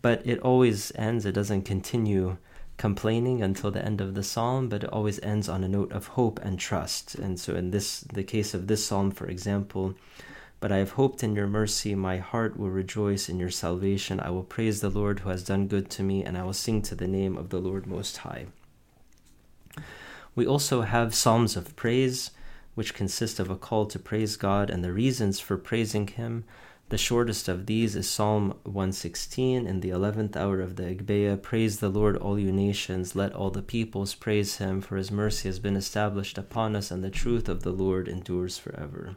But 0.03 0.21
it 0.27 0.41
always 0.41 0.93
ends, 0.95 1.25
it 1.25 1.33
doesn't 1.33 1.63
continue 1.63 2.37
complaining 2.77 3.43
until 3.43 3.71
the 3.71 3.85
end 3.85 4.01
of 4.01 4.15
the 4.15 4.23
psalm, 4.23 4.69
but 4.69 4.85
it 4.85 4.91
always 4.91 5.21
ends 5.21 5.49
on 5.49 5.63
a 5.63 5.69
note 5.69 5.93
of 5.93 6.09
hope 6.09 6.41
and 6.43 6.59
trust. 6.59 7.15
And 7.15 7.39
so, 7.39 7.55
in 7.55 7.71
this, 7.71 8.01
the 8.01 8.25
case 8.25 8.53
of 8.53 8.67
this 8.67 8.85
psalm, 8.85 9.13
for 9.13 9.27
example, 9.29 9.95
but 10.63 10.71
I 10.71 10.77
have 10.77 10.93
hoped 10.93 11.25
in 11.25 11.35
your 11.35 11.49
mercy. 11.49 11.93
My 11.97 12.19
heart 12.19 12.57
will 12.57 12.71
rejoice 12.71 13.29
in 13.29 13.41
your 13.41 13.51
salvation. 13.51 14.21
I 14.21 14.31
will 14.31 14.45
praise 14.45 14.81
the 14.81 14.91
Lord 14.91 15.19
who 15.19 15.31
has 15.31 15.43
done 15.43 15.67
good 15.67 15.91
to 15.91 16.05
me, 16.05 16.23
and 16.23 16.39
I 16.39 16.45
will 16.45 16.53
sing 16.53 16.83
to 16.83 16.95
the 16.95 17.09
name 17.09 17.37
of 17.37 17.49
the 17.49 17.59
Lord 17.59 17.85
Most 17.85 18.19
High. 18.19 18.47
We 20.37 20.47
also 20.47 20.83
have 20.83 21.17
Psalms 21.17 21.57
of 21.57 21.75
Praise, 21.75 22.31
which 22.77 22.95
consist 22.95 23.41
of 23.41 23.51
a 23.51 23.57
call 23.57 23.87
to 23.87 23.99
praise 23.99 24.37
God 24.37 24.71
and 24.71 24.85
the 24.85 24.93
reasons 24.93 25.41
for 25.41 25.57
praising 25.57 26.07
Him. 26.07 26.45
The 26.91 26.97
shortest 26.97 27.49
of 27.49 27.67
these 27.67 27.97
is 27.97 28.09
Psalm 28.09 28.57
116 28.63 29.67
in 29.67 29.81
the 29.81 29.91
11th 29.91 30.37
hour 30.37 30.61
of 30.61 30.77
the 30.77 30.85
Agbeya. 30.85 31.43
Praise 31.43 31.81
the 31.81 31.89
Lord, 31.89 32.17
all 32.17 32.39
you 32.39 32.53
nations. 32.53 33.17
Let 33.17 33.33
all 33.33 33.51
the 33.51 33.63
peoples 33.63 34.15
praise 34.15 34.59
Him, 34.59 34.81
for 34.81 34.97
His 34.97 35.11
mercy 35.11 35.49
has 35.49 35.59
been 35.59 35.75
established 35.75 36.39
upon 36.39 36.77
us, 36.77 36.93
and 36.93 37.03
the 37.03 37.11
truth 37.11 37.49
of 37.49 37.65
the 37.65 37.73
Lord 37.73 38.07
endures 38.07 38.59
forever. 38.59 39.17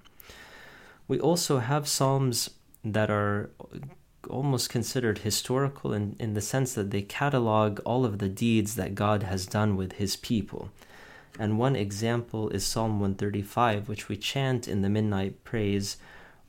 We 1.07 1.19
also 1.19 1.59
have 1.59 1.87
Psalms 1.87 2.49
that 2.83 3.09
are 3.09 3.51
almost 4.29 4.69
considered 4.69 5.19
historical 5.19 5.93
in, 5.93 6.15
in 6.19 6.33
the 6.33 6.41
sense 6.41 6.73
that 6.73 6.91
they 6.91 7.01
catalog 7.01 7.79
all 7.85 8.05
of 8.05 8.17
the 8.19 8.29
deeds 8.29 8.75
that 8.75 8.95
God 8.95 9.23
has 9.23 9.45
done 9.45 9.75
with 9.75 9.93
his 9.93 10.15
people. 10.15 10.69
And 11.37 11.59
one 11.59 11.75
example 11.75 12.49
is 12.49 12.65
Psalm 12.65 12.99
135, 12.99 13.87
which 13.89 14.07
we 14.07 14.17
chant 14.17 14.67
in 14.67 14.81
the 14.81 14.89
midnight 14.89 15.43
praise 15.43 15.97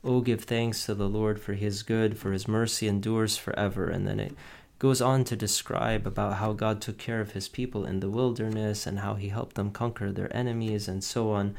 Oh, 0.03 0.21
give 0.21 0.43
thanks 0.43 0.85
to 0.85 0.93
the 0.93 1.09
Lord 1.09 1.39
for 1.39 1.53
his 1.53 1.83
good, 1.83 2.17
for 2.17 2.31
his 2.31 2.47
mercy 2.47 2.87
endures 2.87 3.35
forever. 3.35 3.89
And 3.89 4.07
then 4.07 4.19
it 4.19 4.33
goes 4.79 5.01
on 5.01 5.23
to 5.25 5.35
describe 5.35 6.05
about 6.05 6.35
how 6.35 6.53
God 6.53 6.81
took 6.81 6.97
care 6.97 7.19
of 7.19 7.31
his 7.31 7.49
people 7.49 7.85
in 7.85 7.99
the 7.99 8.09
wilderness 8.09 8.85
and 8.87 8.99
how 8.99 9.15
he 9.15 9.29
helped 9.29 9.55
them 9.55 9.71
conquer 9.71 10.11
their 10.11 10.33
enemies 10.35 10.87
and 10.87 11.03
so 11.03 11.31
on. 11.31 11.55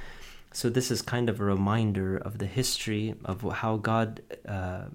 So, 0.53 0.71
this 0.71 0.91
is 0.91 1.03
kind 1.03 1.29
of 1.29 1.41
a 1.41 1.45
reminder 1.45 2.17
of 2.17 2.39
the 2.39 2.47
history 2.47 3.15
of 3.25 3.43
how 3.43 3.77
God 3.77 4.23
uh, 4.47 4.87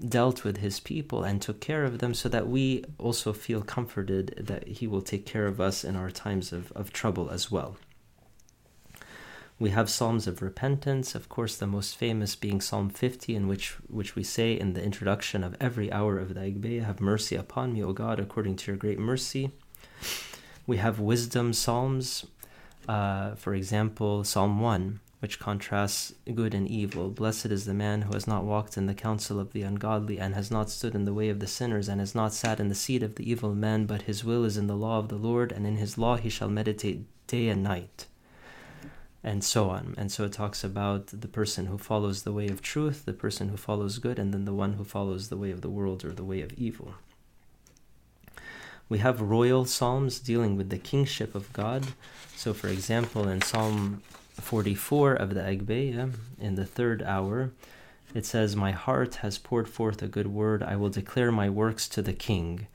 dealt 0.00 0.44
with 0.44 0.58
his 0.58 0.80
people 0.80 1.24
and 1.24 1.42
took 1.42 1.60
care 1.60 1.84
of 1.84 1.98
them 1.98 2.14
so 2.14 2.28
that 2.28 2.48
we 2.48 2.84
also 2.98 3.32
feel 3.32 3.62
comforted 3.62 4.34
that 4.38 4.66
he 4.66 4.86
will 4.86 5.02
take 5.02 5.26
care 5.26 5.46
of 5.46 5.60
us 5.60 5.84
in 5.84 5.96
our 5.96 6.10
times 6.10 6.52
of, 6.52 6.72
of 6.72 6.92
trouble 6.92 7.30
as 7.30 7.50
well. 7.50 7.76
We 9.60 9.70
have 9.70 9.90
Psalms 9.90 10.28
of 10.28 10.40
repentance, 10.40 11.16
of 11.16 11.28
course, 11.28 11.56
the 11.56 11.66
most 11.66 11.96
famous 11.96 12.36
being 12.36 12.60
Psalm 12.60 12.90
50, 12.90 13.34
in 13.34 13.48
which, 13.48 13.70
which 13.88 14.14
we 14.14 14.22
say 14.22 14.52
in 14.52 14.74
the 14.74 14.82
introduction 14.82 15.42
of 15.42 15.56
every 15.60 15.90
hour 15.90 16.16
of 16.16 16.34
the 16.34 16.40
Agbeya, 16.40 16.84
Have 16.84 17.00
mercy 17.00 17.34
upon 17.34 17.72
me, 17.72 17.82
O 17.82 17.92
God, 17.92 18.20
according 18.20 18.54
to 18.56 18.70
your 18.70 18.76
great 18.76 19.00
mercy. 19.00 19.50
We 20.64 20.76
have 20.76 21.00
wisdom 21.00 21.52
Psalms, 21.52 22.24
uh, 22.88 23.34
for 23.34 23.54
example, 23.54 24.24
Psalm 24.24 24.60
1, 24.60 25.00
which 25.20 25.38
contrasts 25.38 26.14
good 26.34 26.54
and 26.54 26.66
evil. 26.66 27.10
Blessed 27.10 27.46
is 27.46 27.66
the 27.66 27.74
man 27.74 28.02
who 28.02 28.14
has 28.14 28.26
not 28.26 28.44
walked 28.44 28.76
in 28.78 28.86
the 28.86 28.94
counsel 28.94 29.38
of 29.38 29.52
the 29.52 29.62
ungodly, 29.62 30.18
and 30.18 30.34
has 30.34 30.50
not 30.50 30.70
stood 30.70 30.94
in 30.94 31.04
the 31.04 31.12
way 31.12 31.28
of 31.28 31.38
the 31.38 31.46
sinners, 31.46 31.88
and 31.88 32.00
has 32.00 32.14
not 32.14 32.32
sat 32.32 32.58
in 32.58 32.68
the 32.68 32.74
seat 32.74 33.02
of 33.02 33.16
the 33.16 33.30
evil 33.30 33.54
men, 33.54 33.84
but 33.84 34.02
his 34.02 34.24
will 34.24 34.44
is 34.44 34.56
in 34.56 34.68
the 34.68 34.76
law 34.76 34.98
of 34.98 35.08
the 35.08 35.16
Lord, 35.16 35.52
and 35.52 35.66
in 35.66 35.76
his 35.76 35.98
law 35.98 36.16
he 36.16 36.30
shall 36.30 36.48
meditate 36.48 37.04
day 37.26 37.48
and 37.48 37.62
night. 37.62 38.06
And 39.22 39.44
so 39.44 39.68
on. 39.68 39.94
And 39.98 40.10
so 40.10 40.24
it 40.24 40.32
talks 40.32 40.64
about 40.64 41.08
the 41.08 41.28
person 41.28 41.66
who 41.66 41.76
follows 41.76 42.22
the 42.22 42.32
way 42.32 42.48
of 42.48 42.62
truth, 42.62 43.04
the 43.04 43.12
person 43.12 43.50
who 43.50 43.56
follows 43.58 43.98
good, 43.98 44.18
and 44.18 44.32
then 44.32 44.46
the 44.46 44.54
one 44.54 44.74
who 44.74 44.84
follows 44.84 45.28
the 45.28 45.36
way 45.36 45.50
of 45.50 45.60
the 45.60 45.68
world 45.68 46.04
or 46.04 46.12
the 46.12 46.24
way 46.24 46.40
of 46.40 46.52
evil. 46.54 46.94
We 48.88 48.98
have 48.98 49.20
royal 49.20 49.66
psalms 49.66 50.18
dealing 50.18 50.56
with 50.56 50.70
the 50.70 50.78
kingship 50.78 51.34
of 51.34 51.52
God. 51.52 51.88
So, 52.36 52.54
for 52.54 52.68
example, 52.68 53.28
in 53.28 53.42
Psalm 53.42 54.02
44 54.40 55.12
of 55.14 55.34
the 55.34 55.40
Agbeya, 55.40 56.14
in 56.40 56.54
the 56.54 56.64
third 56.64 57.02
hour, 57.02 57.50
it 58.14 58.24
says, 58.24 58.56
My 58.56 58.70
heart 58.70 59.16
has 59.16 59.36
poured 59.36 59.68
forth 59.68 60.02
a 60.02 60.08
good 60.08 60.28
word. 60.28 60.62
I 60.62 60.76
will 60.76 60.88
declare 60.88 61.30
my 61.30 61.50
works 61.50 61.86
to 61.90 62.00
the 62.00 62.14
king. 62.14 62.66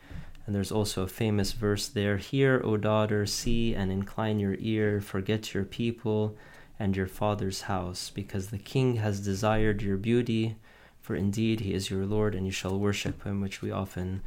And 0.45 0.53
there's 0.53 0.71
also 0.71 1.01
a 1.01 1.07
famous 1.07 1.53
verse 1.53 1.87
there 1.87 2.17
Hear, 2.17 2.61
O 2.63 2.77
daughter, 2.77 3.25
see 3.25 3.73
and 3.73 3.91
incline 3.91 4.39
your 4.39 4.55
ear, 4.59 5.01
forget 5.01 5.53
your 5.53 5.65
people 5.65 6.35
and 6.79 6.95
your 6.95 7.07
father's 7.07 7.61
house, 7.61 8.11
because 8.13 8.47
the 8.47 8.57
king 8.59 8.97
has 8.97 9.19
desired 9.19 9.81
your 9.81 9.97
beauty, 9.97 10.57
for 11.01 11.15
indeed 11.15 11.61
he 11.61 11.73
is 11.73 11.89
your 11.89 12.05
Lord, 12.05 12.35
and 12.35 12.45
you 12.45 12.51
shall 12.51 12.77
worship 12.77 13.23
him, 13.23 13.41
which 13.41 13.61
we 13.61 13.71
often 13.71 14.21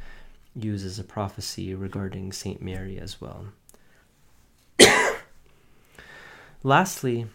uses 0.63 0.99
a 0.99 1.03
prophecy 1.03 1.73
regarding 1.73 2.31
Saint 2.31 2.61
Mary 2.61 2.99
as 2.99 3.21
well. 3.21 3.45
Lastly, 6.63 7.27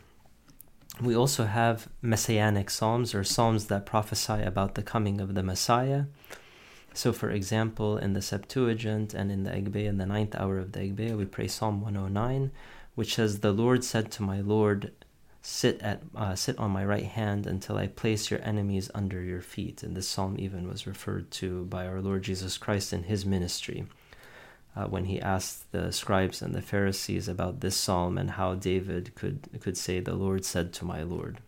we 1.01 1.17
also 1.17 1.47
have 1.47 1.89
messianic 2.01 2.71
psalms 2.71 3.15
or 3.15 3.25
psalms 3.25 3.67
that 3.67 3.87
prophesy 3.87 4.43
about 4.43 4.75
the 4.75 4.83
coming 4.83 5.21
of 5.21 5.35
the 5.35 5.43
Messiah. 5.43 6.05
So, 6.95 7.13
for 7.13 7.31
example, 7.31 7.97
in 7.97 8.13
the 8.13 8.21
Septuagint 8.21 9.15
and 9.15 9.33
in 9.33 9.45
the 9.45 9.51
Egbe, 9.51 9.87
in 9.87 9.97
the 9.97 10.07
ninth 10.07 10.35
hour 10.35 10.59
of 10.59 10.73
the 10.73 10.81
Egbe, 10.81 11.17
we 11.17 11.25
pray 11.25 11.49
Psalm 11.49 11.81
109, 11.81 12.51
which 12.95 13.15
says, 13.15 13.39
The 13.39 13.53
Lord 13.53 13.83
said 13.83 14.11
to 14.13 14.23
my 14.23 14.41
Lord, 14.41 14.93
sit 15.43 15.81
at 15.83 16.01
uh, 16.15 16.37
sit 16.37 16.57
on 16.59 16.71
my 16.71 16.85
right 16.85 17.05
hand 17.05 17.47
until 17.47 17.77
I 17.77 17.89
place 17.89 18.31
your 18.31 18.41
enemies 18.43 18.91
under 18.95 19.21
your 19.21 19.41
feet. 19.41 19.83
And 19.83 19.97
this 19.97 20.09
psalm 20.09 20.37
even 20.39 20.69
was 20.69 20.87
referred 20.87 21.31
to 21.33 21.65
by 21.65 21.87
our 21.87 22.01
Lord 22.01 22.23
Jesus 22.23 22.57
Christ 22.57 22.93
in 22.93 23.03
his 23.05 23.27
ministry. 23.27 23.87
Uh, 24.75 24.87
when 24.87 25.05
he 25.05 25.21
asked 25.21 25.71
the 25.73 25.93
scribes 25.93 26.41
and 26.41 26.55
the 26.55 26.63
Pharisees 26.63 27.29
about 27.29 27.61
this 27.61 27.77
psalm 27.77 28.17
and 28.17 28.31
how 28.31 28.55
David 28.55 29.15
could 29.15 29.49
could 29.61 29.77
say, 29.77 30.01
"The 30.01 30.15
Lord 30.15 30.45
said 30.45 30.73
to 30.75 30.85
my 30.85 31.03
Lord." 31.03 31.41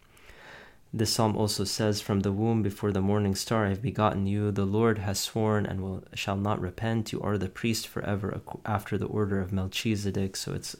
This 0.92 1.12
psalm 1.12 1.36
also 1.36 1.64
says, 1.64 2.00
"From 2.00 2.20
the 2.20 2.32
womb 2.32 2.62
before 2.62 2.92
the 2.92 3.00
morning 3.00 3.34
star 3.34 3.66
I 3.66 3.70
have 3.70 3.80
begotten 3.82 4.26
you. 4.26 4.50
The 4.50 4.66
Lord 4.66 4.98
has 4.98 5.18
sworn 5.18 5.66
and 5.66 5.80
will 5.80 6.04
shall 6.14 6.36
not 6.36 6.60
repent. 6.60 7.12
You 7.12 7.20
are 7.22 7.38
the 7.38 7.48
priest 7.48 7.88
forever 7.88 8.40
after 8.66 8.98
the 8.98 9.06
order 9.06 9.40
of 9.40 9.52
Melchizedek." 9.52 10.36
So 10.36 10.52
it's 10.52 10.76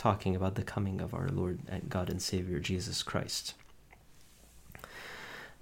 talking 0.00 0.34
about 0.34 0.54
the 0.54 0.62
coming 0.62 0.98
of 0.98 1.12
our 1.12 1.28
Lord 1.28 1.58
and 1.68 1.90
God 1.90 2.08
and 2.08 2.22
Savior 2.22 2.58
Jesus 2.58 3.02
Christ. 3.02 3.52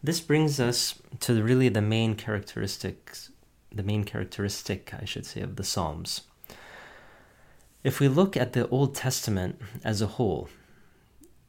This 0.00 0.20
brings 0.20 0.60
us 0.60 0.94
to 1.18 1.42
really 1.42 1.68
the 1.68 1.82
main 1.82 2.14
characteristics, 2.14 3.32
the 3.74 3.82
main 3.82 4.04
characteristic, 4.04 4.94
I 4.94 5.04
should 5.04 5.26
say, 5.26 5.40
of 5.40 5.56
the 5.56 5.64
Psalms. 5.64 6.20
If 7.82 7.98
we 7.98 8.06
look 8.06 8.36
at 8.36 8.52
the 8.52 8.68
Old 8.68 8.94
Testament 8.94 9.60
as 9.82 10.00
a 10.00 10.06
whole, 10.06 10.48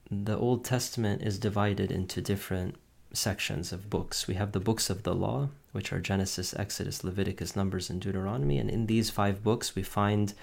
the 0.09 0.35
Old 0.35 0.65
Testament 0.65 1.21
is 1.21 1.37
divided 1.37 1.91
into 1.91 2.21
different 2.21 2.75
sections 3.13 3.71
of 3.71 3.91
books. 3.91 4.27
We 4.27 4.33
have 4.33 4.51
the 4.51 4.59
books 4.59 4.89
of 4.89 5.03
the 5.03 5.13
law, 5.13 5.49
which 5.73 5.93
are 5.93 5.99
Genesis, 5.99 6.55
Exodus, 6.55 7.03
Leviticus, 7.03 7.55
Numbers, 7.55 7.91
and 7.91 8.01
Deuteronomy. 8.01 8.57
And 8.57 8.67
in 8.67 8.87
these 8.87 9.11
five 9.11 9.43
books, 9.43 9.75
we 9.75 9.83
find 9.83 10.33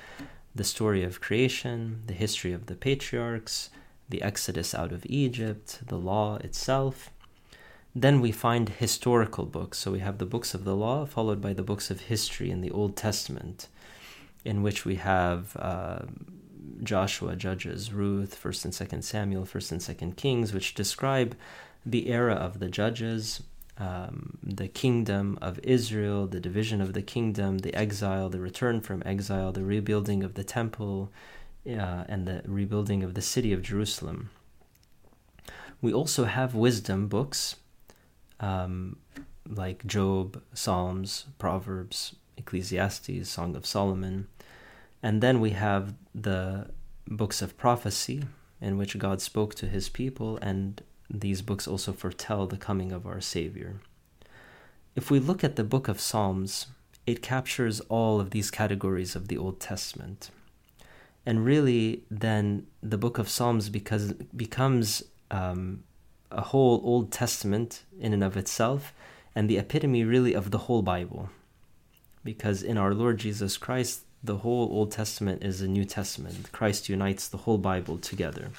the 0.57 0.65
story 0.65 1.03
of 1.03 1.21
creation, 1.21 2.03
the 2.07 2.15
history 2.15 2.53
of 2.53 2.67
the 2.67 2.75
patriarchs, 2.75 3.71
the 4.09 4.23
exodus 4.23 4.75
out 4.75 4.93
of 4.93 5.05
Egypt, 5.07 5.81
the 5.87 5.99
law 5.99 6.37
itself. 6.37 7.11
Then 7.95 8.21
we 8.21 8.33
find 8.33 8.69
historical 8.69 9.47
books. 9.47 9.79
So 9.79 9.91
we 9.91 10.01
have 10.01 10.19
the 10.19 10.27
books 10.27 10.55
of 10.55 10.65
the 10.65 10.77
law, 10.77 11.07
followed 11.07 11.41
by 11.41 11.53
the 11.53 11.63
books 11.63 11.91
of 11.91 12.03
history 12.03 12.51
in 12.51 12.61
the 12.61 12.71
Old 12.71 12.97
Testament, 12.97 13.69
in 14.45 14.63
which 14.63 14.85
we 14.85 14.97
have 14.97 15.57
uh, 15.59 16.01
Joshua, 16.83 17.37
Judges, 17.37 17.93
Ruth, 17.93 18.35
First 18.35 18.65
and 18.65 18.75
Second 18.75 19.03
Samuel, 19.03 19.45
First 19.45 19.73
and 19.73 19.83
Second 19.83 20.17
Kings, 20.17 20.53
which 20.53 20.75
describe 20.75 21.37
the 21.85 22.09
era 22.09 22.35
of 22.35 22.59
the 22.59 22.69
judges, 22.69 23.43
um, 23.79 24.39
the 24.43 24.69
kingdom 24.69 25.39
of 25.43 25.59
Israel, 25.63 26.27
the 26.27 26.41
division 26.41 26.81
of 26.81 26.93
the 26.95 27.03
kingdom, 27.03 27.59
the 27.59 27.75
exile, 27.75 28.29
the 28.29 28.41
return 28.41 28.81
from 28.81 29.03
exile, 29.05 29.53
the 29.53 29.65
rebuilding 29.65 30.25
of 30.25 30.35
the 30.35 30.45
temple, 30.45 31.11
uh, 31.67 32.05
and 32.09 32.27
the 32.27 32.43
rebuilding 32.47 33.03
of 33.03 33.15
the 33.15 33.23
city 33.23 33.53
of 33.53 33.63
Jerusalem. 33.63 34.31
We 35.83 35.93
also 35.93 36.25
have 36.25 36.55
wisdom 36.55 37.09
books 37.09 37.57
um, 38.41 38.97
like 39.49 39.87
Job, 39.87 40.43
Psalms, 40.55 41.27
Proverbs, 41.39 42.17
Ecclesiastes, 42.37 43.29
Song 43.29 43.57
of 43.57 43.67
Solomon. 43.67 44.29
And 45.03 45.23
then 45.23 45.41
we 45.41 45.51
have 45.51 45.95
the 46.15 46.71
books 47.07 47.43
of 47.43 47.57
prophecy 47.57 48.25
in 48.61 48.79
which 48.79 48.99
God 48.99 49.21
spoke 49.21 49.55
to 49.57 49.67
his 49.67 49.89
people, 49.89 50.39
and 50.39 50.83
these 51.09 51.43
books 51.43 51.69
also 51.69 51.93
foretell 51.93 52.47
the 52.47 52.57
coming 52.57 52.93
of 52.93 53.07
our 53.07 53.21
Savior. 53.21 53.81
If 54.95 55.11
we 55.11 55.19
look 55.19 55.45
at 55.45 55.57
the 55.57 55.65
book 55.65 55.89
of 55.89 56.01
Psalms, 56.01 56.67
it 57.07 57.23
captures 57.23 57.81
all 57.81 58.21
of 58.21 58.31
these 58.31 58.51
categories 58.51 59.15
of 59.15 59.29
the 59.29 59.39
Old 59.39 59.61
Testament. 59.61 60.31
And 61.25 61.45
really, 61.45 62.03
then 62.11 62.67
the 62.83 62.99
book 62.99 63.19
of 63.19 63.29
Psalms 63.29 63.69
because, 63.69 64.13
becomes 64.35 65.05
um, 65.31 65.85
a 66.31 66.41
whole 66.41 66.81
Old 66.85 67.13
Testament 67.13 67.83
in 68.01 68.13
and 68.13 68.25
of 68.25 68.37
itself, 68.37 68.93
and 69.35 69.49
the 69.49 69.59
epitome 69.59 70.05
really 70.05 70.35
of 70.35 70.51
the 70.51 70.59
whole 70.59 70.83
Bible. 70.83 71.31
Because 72.25 72.63
in 72.63 72.79
our 72.79 72.95
Lord 72.95 73.19
Jesus 73.19 73.57
Christ, 73.57 74.03
the 74.23 74.39
whole 74.39 74.69
Old 74.73 74.91
Testament 74.91 75.45
is 75.45 75.61
a 75.61 75.69
New 75.69 75.85
Testament. 75.85 76.51
Christ 76.53 76.89
unites 76.89 77.29
the 77.29 77.39
whole 77.39 77.59
Bible 77.59 77.99
together. 77.99 78.51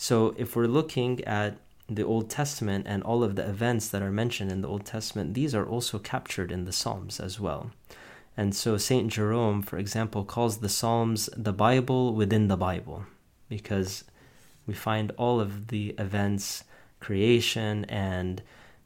So 0.00 0.32
if 0.38 0.54
we're 0.54 0.66
looking 0.66 1.22
at 1.24 1.58
the 1.88 2.04
Old 2.04 2.30
Testament 2.30 2.86
and 2.88 3.02
all 3.02 3.24
of 3.24 3.34
the 3.34 3.46
events 3.46 3.88
that 3.88 4.00
are 4.00 4.12
mentioned 4.12 4.52
in 4.52 4.62
the 4.62 4.68
Old 4.68 4.86
Testament, 4.86 5.34
these 5.34 5.56
are 5.56 5.66
also 5.66 5.98
captured 5.98 6.52
in 6.52 6.64
the 6.64 6.72
Psalms 6.72 7.18
as 7.18 7.40
well. 7.40 7.72
And 8.36 8.54
so 8.54 8.76
St. 8.76 9.10
Jerome, 9.10 9.60
for 9.60 9.76
example, 9.76 10.24
calls 10.24 10.58
the 10.58 10.68
Psalms 10.68 11.28
the 11.36 11.52
Bible 11.52 12.14
within 12.14 12.46
the 12.46 12.56
Bible 12.56 13.06
because 13.48 14.04
we 14.68 14.72
find 14.72 15.10
all 15.16 15.40
of 15.40 15.66
the 15.66 15.96
events, 15.98 16.62
creation, 17.00 17.84
and 17.86 18.40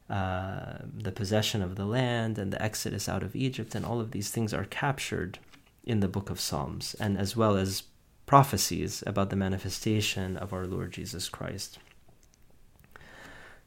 uh, 0.09 0.79
the 0.96 1.12
possession 1.12 1.62
of 1.62 1.77
the 1.77 1.85
land, 1.85 2.38
and 2.38 2.53
the 2.53 2.62
exodus 2.62 3.07
out 3.09 3.22
of 3.22 3.37
Egypt, 3.37 3.75
and 3.75 3.85
all 3.85 4.01
of 4.01 4.12
these 4.12 4.31
things 4.31 4.55
are 4.55 4.64
captured 4.64 5.38
in 5.85 6.01
the 6.01 6.09
book 6.09 6.31
of 6.31 6.40
Psalms, 6.40 6.94
and 6.98 7.18
as 7.18 7.37
well 7.37 7.57
as 7.57 7.83
prophecies 8.33 9.05
about 9.07 9.29
the 9.29 9.37
manifestation 9.37 10.38
of 10.38 10.55
our 10.55 10.64
Lord 10.64 10.90
Jesus 10.90 11.29
Christ. 11.29 11.79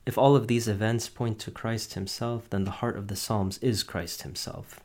If 0.07 0.17
all 0.17 0.35
of 0.35 0.47
these 0.47 0.67
events 0.67 1.07
point 1.07 1.37
to 1.41 1.51
Christ 1.51 1.93
Himself, 1.93 2.49
then 2.49 2.63
the 2.63 2.79
heart 2.81 2.97
of 2.97 3.07
the 3.07 3.15
Psalms 3.15 3.59
is 3.59 3.83
Christ 3.83 4.23
Himself. 4.23 4.79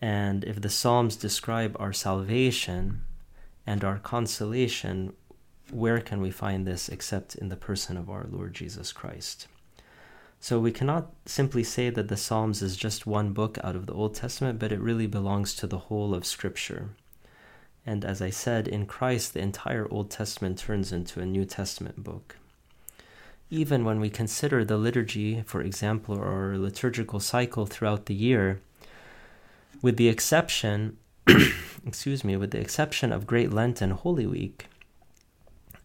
And 0.00 0.44
if 0.44 0.62
the 0.62 0.70
Psalms 0.70 1.14
describe 1.16 1.76
our 1.78 1.92
salvation 1.92 3.02
and 3.66 3.84
our 3.84 3.98
consolation, 3.98 5.12
where 5.70 6.00
can 6.00 6.22
we 6.22 6.30
find 6.30 6.66
this 6.66 6.88
except 6.88 7.34
in 7.34 7.50
the 7.50 7.54
person 7.54 7.98
of 7.98 8.08
our 8.08 8.26
Lord 8.30 8.54
Jesus 8.54 8.92
Christ? 8.92 9.46
So 10.40 10.58
we 10.58 10.72
cannot 10.72 11.12
simply 11.26 11.64
say 11.64 11.90
that 11.90 12.08
the 12.08 12.16
Psalms 12.16 12.62
is 12.62 12.78
just 12.78 13.06
one 13.06 13.34
book 13.34 13.58
out 13.62 13.76
of 13.76 13.84
the 13.84 13.92
Old 13.92 14.14
Testament, 14.14 14.58
but 14.58 14.72
it 14.72 14.80
really 14.80 15.06
belongs 15.06 15.54
to 15.56 15.66
the 15.66 15.80
whole 15.90 16.14
of 16.14 16.24
Scripture. 16.24 16.92
And 17.86 18.04
as 18.04 18.20
I 18.20 18.30
said, 18.30 18.66
in 18.66 18.84
Christ, 18.86 19.32
the 19.32 19.40
entire 19.40 19.86
Old 19.90 20.10
Testament 20.10 20.58
turns 20.58 20.92
into 20.92 21.20
a 21.20 21.26
New 21.26 21.44
Testament 21.44 22.02
book. 22.02 22.36
Even 23.48 23.84
when 23.84 24.00
we 24.00 24.10
consider 24.10 24.64
the 24.64 24.76
liturgy, 24.76 25.42
for 25.46 25.62
example, 25.62 26.18
or 26.18 26.58
liturgical 26.58 27.20
cycle 27.20 27.64
throughout 27.64 28.06
the 28.06 28.14
year, 28.14 28.60
with 29.80 29.96
the 29.98 30.08
exception, 30.08 30.96
excuse 31.86 32.24
me, 32.24 32.36
with 32.36 32.50
the 32.50 32.60
exception 32.60 33.12
of 33.12 33.26
Great 33.26 33.52
Lent 33.52 33.80
and 33.80 33.92
Holy 33.92 34.26
Week, 34.26 34.66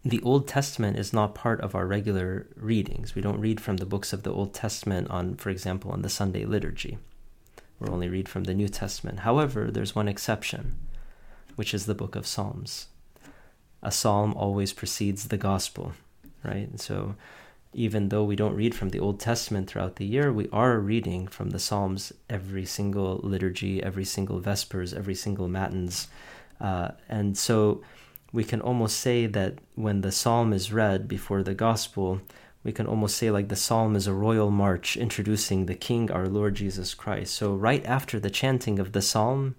the 0.03 0.21
Old 0.23 0.47
Testament 0.47 0.97
is 0.97 1.13
not 1.13 1.35
part 1.35 1.61
of 1.61 1.75
our 1.75 1.85
regular 1.85 2.47
readings. 2.55 3.13
We 3.13 3.21
don't 3.21 3.39
read 3.39 3.61
from 3.61 3.77
the 3.77 3.85
books 3.85 4.11
of 4.11 4.23
the 4.23 4.33
Old 4.33 4.55
Testament 4.55 5.11
on, 5.11 5.35
for 5.35 5.51
example, 5.51 5.91
on 5.91 6.01
the 6.01 6.09
Sunday 6.09 6.45
liturgy. 6.45 6.97
We 7.79 7.87
only 7.87 8.09
read 8.09 8.27
from 8.27 8.45
the 8.45 8.55
New 8.55 8.67
Testament. 8.67 9.19
However, 9.19 9.69
there's 9.69 9.93
one 9.95 10.07
exception, 10.07 10.77
which 11.61 11.75
is 11.75 11.85
the 11.85 11.93
book 11.93 12.15
of 12.15 12.25
Psalms. 12.25 12.87
A 13.83 13.91
psalm 13.91 14.33
always 14.33 14.73
precedes 14.73 15.27
the 15.27 15.37
gospel, 15.37 15.93
right? 16.43 16.67
And 16.67 16.81
so 16.81 17.13
even 17.71 18.09
though 18.09 18.23
we 18.23 18.35
don't 18.35 18.55
read 18.55 18.73
from 18.73 18.89
the 18.89 18.99
Old 18.99 19.19
Testament 19.19 19.69
throughout 19.69 19.97
the 19.97 20.05
year, 20.07 20.33
we 20.33 20.49
are 20.51 20.79
reading 20.79 21.27
from 21.27 21.51
the 21.51 21.59
Psalms 21.59 22.13
every 22.31 22.65
single 22.65 23.19
liturgy, 23.21 23.83
every 23.83 24.05
single 24.05 24.39
Vespers, 24.39 24.91
every 24.91 25.13
single 25.13 25.47
Matins. 25.47 26.07
Uh, 26.59 26.93
and 27.07 27.37
so 27.37 27.83
we 28.33 28.43
can 28.43 28.59
almost 28.59 28.97
say 28.97 29.27
that 29.27 29.59
when 29.75 30.01
the 30.01 30.11
psalm 30.11 30.53
is 30.53 30.73
read 30.73 31.07
before 31.07 31.43
the 31.43 31.53
gospel, 31.53 32.21
we 32.63 32.71
can 32.71 32.87
almost 32.87 33.17
say 33.17 33.29
like 33.29 33.49
the 33.49 33.55
psalm 33.55 33.95
is 33.95 34.07
a 34.07 34.13
royal 34.13 34.49
march 34.49 34.97
introducing 34.97 35.67
the 35.67 35.75
King, 35.75 36.09
our 36.09 36.27
Lord 36.27 36.55
Jesus 36.55 36.95
Christ. 36.95 37.35
So, 37.35 37.53
right 37.53 37.85
after 37.85 38.19
the 38.19 38.31
chanting 38.31 38.79
of 38.79 38.93
the 38.93 39.01
psalm, 39.03 39.53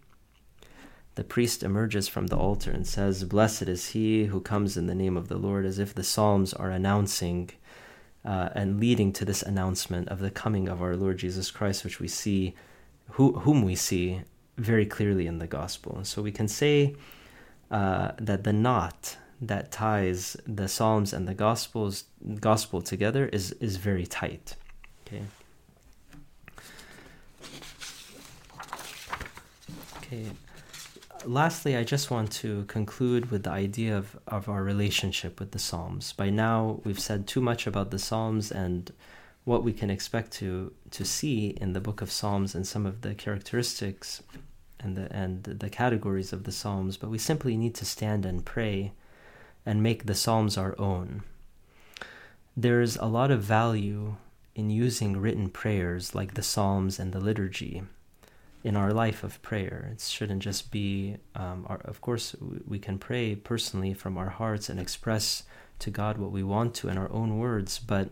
the 1.15 1.25
priest 1.25 1.63
emerges 1.63 2.09
from 2.09 2.29
the 2.29 2.37
altar 2.37 2.71
and 2.71 2.87
says, 2.87 3.25
Blessed 3.25 3.63
is 3.63 3.91
he 3.91 4.27
who 4.27 4.41
comes 4.41 4.77
in 4.77 4.87
the 4.87 4.95
name 4.95 5.17
of 5.17 5.29
the 5.29 5.37
Lord, 5.37 5.67
as 5.67 5.79
if 5.79 5.95
the 5.95 6.05
psalms 6.05 6.55
are 6.55 6.71
announcing 6.71 7.51
uh, 8.25 8.49
and 8.55 8.81
leading 8.81 9.13
to 9.13 9.25
this 9.25 9.43
announcement 9.43 10.09
of 10.09 10.21
the 10.21 10.31
coming 10.31 10.69
of 10.69 10.81
our 10.81 10.97
Lord 10.97 11.19
Jesus 11.19 11.51
Christ, 11.51 11.85
which 11.85 12.01
we 12.01 12.09
see, 12.09 12.55
who, 13.11 13.33
whom 13.41 13.63
we 13.63 13.75
see 13.75 14.23
very 14.57 14.87
clearly 14.87 15.27
in 15.27 15.39
the 15.39 15.47
gospel. 15.47 15.97
And 15.97 16.07
so 16.07 16.23
we 16.23 16.33
can 16.33 16.49
say 16.49 16.95
uh, 17.71 18.13
that 18.19 18.45
the 18.45 18.53
knot 18.53 19.17
that 19.41 19.73
ties 19.73 20.37
the 20.47 20.69
Psalms 20.69 21.13
and 21.13 21.27
the 21.27 21.35
Gospels 21.35 22.05
gospel 22.39 22.81
together 22.81 23.27
is 23.27 23.51
is 23.53 23.77
very 23.77 24.07
tight. 24.07 24.55
Okay. 25.07 25.23
Okay. 29.97 30.31
Lastly, 31.25 31.77
I 31.77 31.85
just 31.85 32.11
want 32.11 32.33
to 32.33 32.65
conclude 32.65 33.31
with 33.31 33.45
the 33.45 33.51
idea 33.51 33.97
of, 33.97 34.19
of 34.27 34.49
our 34.49 34.63
relationship 34.63 35.39
with 35.39 35.53
the 35.53 35.59
Psalms. 35.59 36.13
By 36.13 36.31
now, 36.31 36.81
we've 36.85 36.99
said 36.99 37.29
too 37.29 37.41
much 37.41 37.67
about 37.67 37.93
the 37.93 37.99
Psalms 37.99 38.51
and 38.51 38.91
what 39.45 39.63
we 39.63 39.73
can 39.73 39.91
expect 39.91 40.33
to 40.33 40.73
to 40.91 41.05
see 41.05 41.49
in 41.61 41.73
the 41.73 41.81
book 41.81 42.01
of 42.01 42.11
Psalms 42.11 42.55
and 42.55 42.67
some 42.67 42.87
of 42.87 43.03
the 43.03 43.15
characteristics 43.15 44.23
and 44.81 44.97
the 44.97 45.13
and 45.13 45.45
the 45.45 45.71
categories 45.71 46.33
of 46.33 46.45
the 46.45 46.53
psalms, 46.53 46.97
but 46.97 47.11
we 47.11 47.19
simply 47.19 47.57
need 47.57 47.75
to 47.77 47.85
stand 47.85 48.27
and 48.27 48.45
pray 48.45 48.93
and 49.65 49.83
make 49.83 50.07
the 50.07 50.15
psalms 50.15 50.59
our 50.59 50.75
own. 50.79 51.23
There's 52.57 52.97
a 52.97 53.07
lot 53.07 53.31
of 53.31 53.43
value 53.43 54.17
in 54.55 54.71
using 54.71 55.17
written 55.17 55.49
prayers 55.49 56.15
like 56.15 56.35
the 56.35 56.43
psalms 56.43 56.99
and 56.99 57.13
the 57.13 57.21
liturgy 57.21 57.83
in 58.65 58.77
our 58.77 58.93
life 58.93 59.25
of 59.25 59.43
prayer. 59.43 59.91
It 59.93 60.01
shouldn't 60.01 60.43
just 60.43 60.71
be, 60.71 61.17
um, 61.35 61.67
our, 61.69 61.81
of 61.85 62.01
course, 62.01 62.37
we 62.67 62.79
can 62.79 62.99
pray 62.99 63.35
personally 63.35 63.95
from 63.95 64.17
our 64.17 64.31
hearts 64.31 64.69
and 64.69 64.79
express 64.79 65.43
to 65.81 65.91
God 65.91 66.17
what 66.19 66.31
we 66.31 66.43
want 66.43 66.75
to 66.75 66.89
in 66.89 66.97
our 66.97 67.11
own 67.11 67.39
words, 67.39 67.79
but 67.79 68.11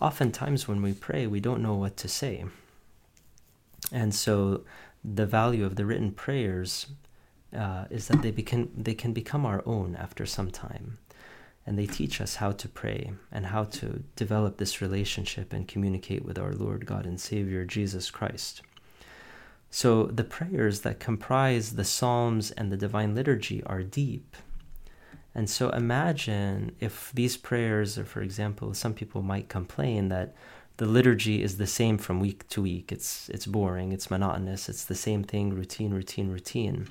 oftentimes 0.00 0.66
when 0.66 0.82
we 0.82 0.92
pray, 0.92 1.26
we 1.26 1.40
don't 1.40 1.62
know 1.62 1.74
what 1.74 1.96
to 1.98 2.08
say. 2.08 2.44
And 3.92 4.14
so 4.14 4.64
the 5.04 5.26
value 5.26 5.64
of 5.64 5.76
the 5.76 5.86
written 5.86 6.10
prayers 6.10 6.86
uh, 7.56 7.84
is 7.90 8.08
that 8.08 8.22
they 8.22 8.32
become 8.32 8.70
they 8.76 8.94
can 8.94 9.12
become 9.12 9.46
our 9.46 9.62
own 9.64 9.94
after 9.96 10.26
some 10.26 10.50
time, 10.50 10.98
and 11.64 11.78
they 11.78 11.86
teach 11.86 12.20
us 12.20 12.36
how 12.36 12.50
to 12.52 12.68
pray 12.68 13.12
and 13.30 13.46
how 13.46 13.64
to 13.64 14.02
develop 14.16 14.56
this 14.56 14.80
relationship 14.80 15.52
and 15.52 15.68
communicate 15.68 16.24
with 16.24 16.38
our 16.38 16.52
Lord 16.52 16.86
God 16.86 17.06
and 17.06 17.20
Savior 17.20 17.64
Jesus 17.64 18.10
Christ. 18.10 18.62
So 19.70 20.04
the 20.04 20.24
prayers 20.24 20.80
that 20.80 21.00
comprise 21.00 21.74
the 21.74 21.84
Psalms 21.84 22.50
and 22.52 22.72
the 22.72 22.76
Divine 22.76 23.14
Liturgy 23.14 23.62
are 23.64 23.82
deep. 23.82 24.36
And 25.34 25.50
so 25.50 25.68
imagine 25.70 26.74
if 26.80 27.12
these 27.14 27.36
prayers, 27.36 27.98
or 27.98 28.04
for 28.04 28.22
example, 28.22 28.72
some 28.72 28.94
people 28.94 29.20
might 29.20 29.50
complain 29.50 30.08
that 30.08 30.34
the 30.78 30.86
liturgy 30.86 31.42
is 31.42 31.58
the 31.58 31.66
same 31.66 31.98
from 31.98 32.20
week 32.20 32.48
to 32.48 32.62
week. 32.62 32.92
It's 32.92 33.28
it's 33.28 33.46
boring. 33.46 33.92
It's 33.92 34.10
monotonous. 34.10 34.68
It's 34.68 34.84
the 34.84 34.94
same 34.94 35.24
thing, 35.24 35.54
routine, 35.54 35.92
routine, 35.92 36.30
routine. 36.30 36.88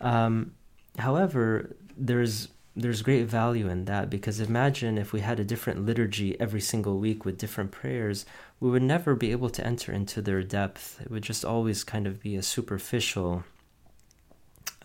Um, 0.00 0.52
however, 0.98 1.76
there's 1.96 2.48
there's 2.78 3.02
great 3.02 3.26
value 3.26 3.68
in 3.68 3.86
that 3.86 4.08
because 4.08 4.40
imagine 4.40 4.98
if 4.98 5.12
we 5.12 5.20
had 5.20 5.40
a 5.40 5.44
different 5.44 5.84
liturgy 5.84 6.38
every 6.40 6.60
single 6.60 6.98
week 6.98 7.24
with 7.24 7.36
different 7.36 7.72
prayers, 7.72 8.24
we 8.60 8.70
would 8.70 8.82
never 8.82 9.14
be 9.16 9.32
able 9.32 9.50
to 9.50 9.66
enter 9.66 9.92
into 9.92 10.22
their 10.22 10.42
depth. 10.42 11.00
It 11.00 11.10
would 11.10 11.24
just 11.24 11.44
always 11.44 11.82
kind 11.82 12.06
of 12.06 12.20
be 12.20 12.36
a 12.36 12.42
superficial 12.42 13.42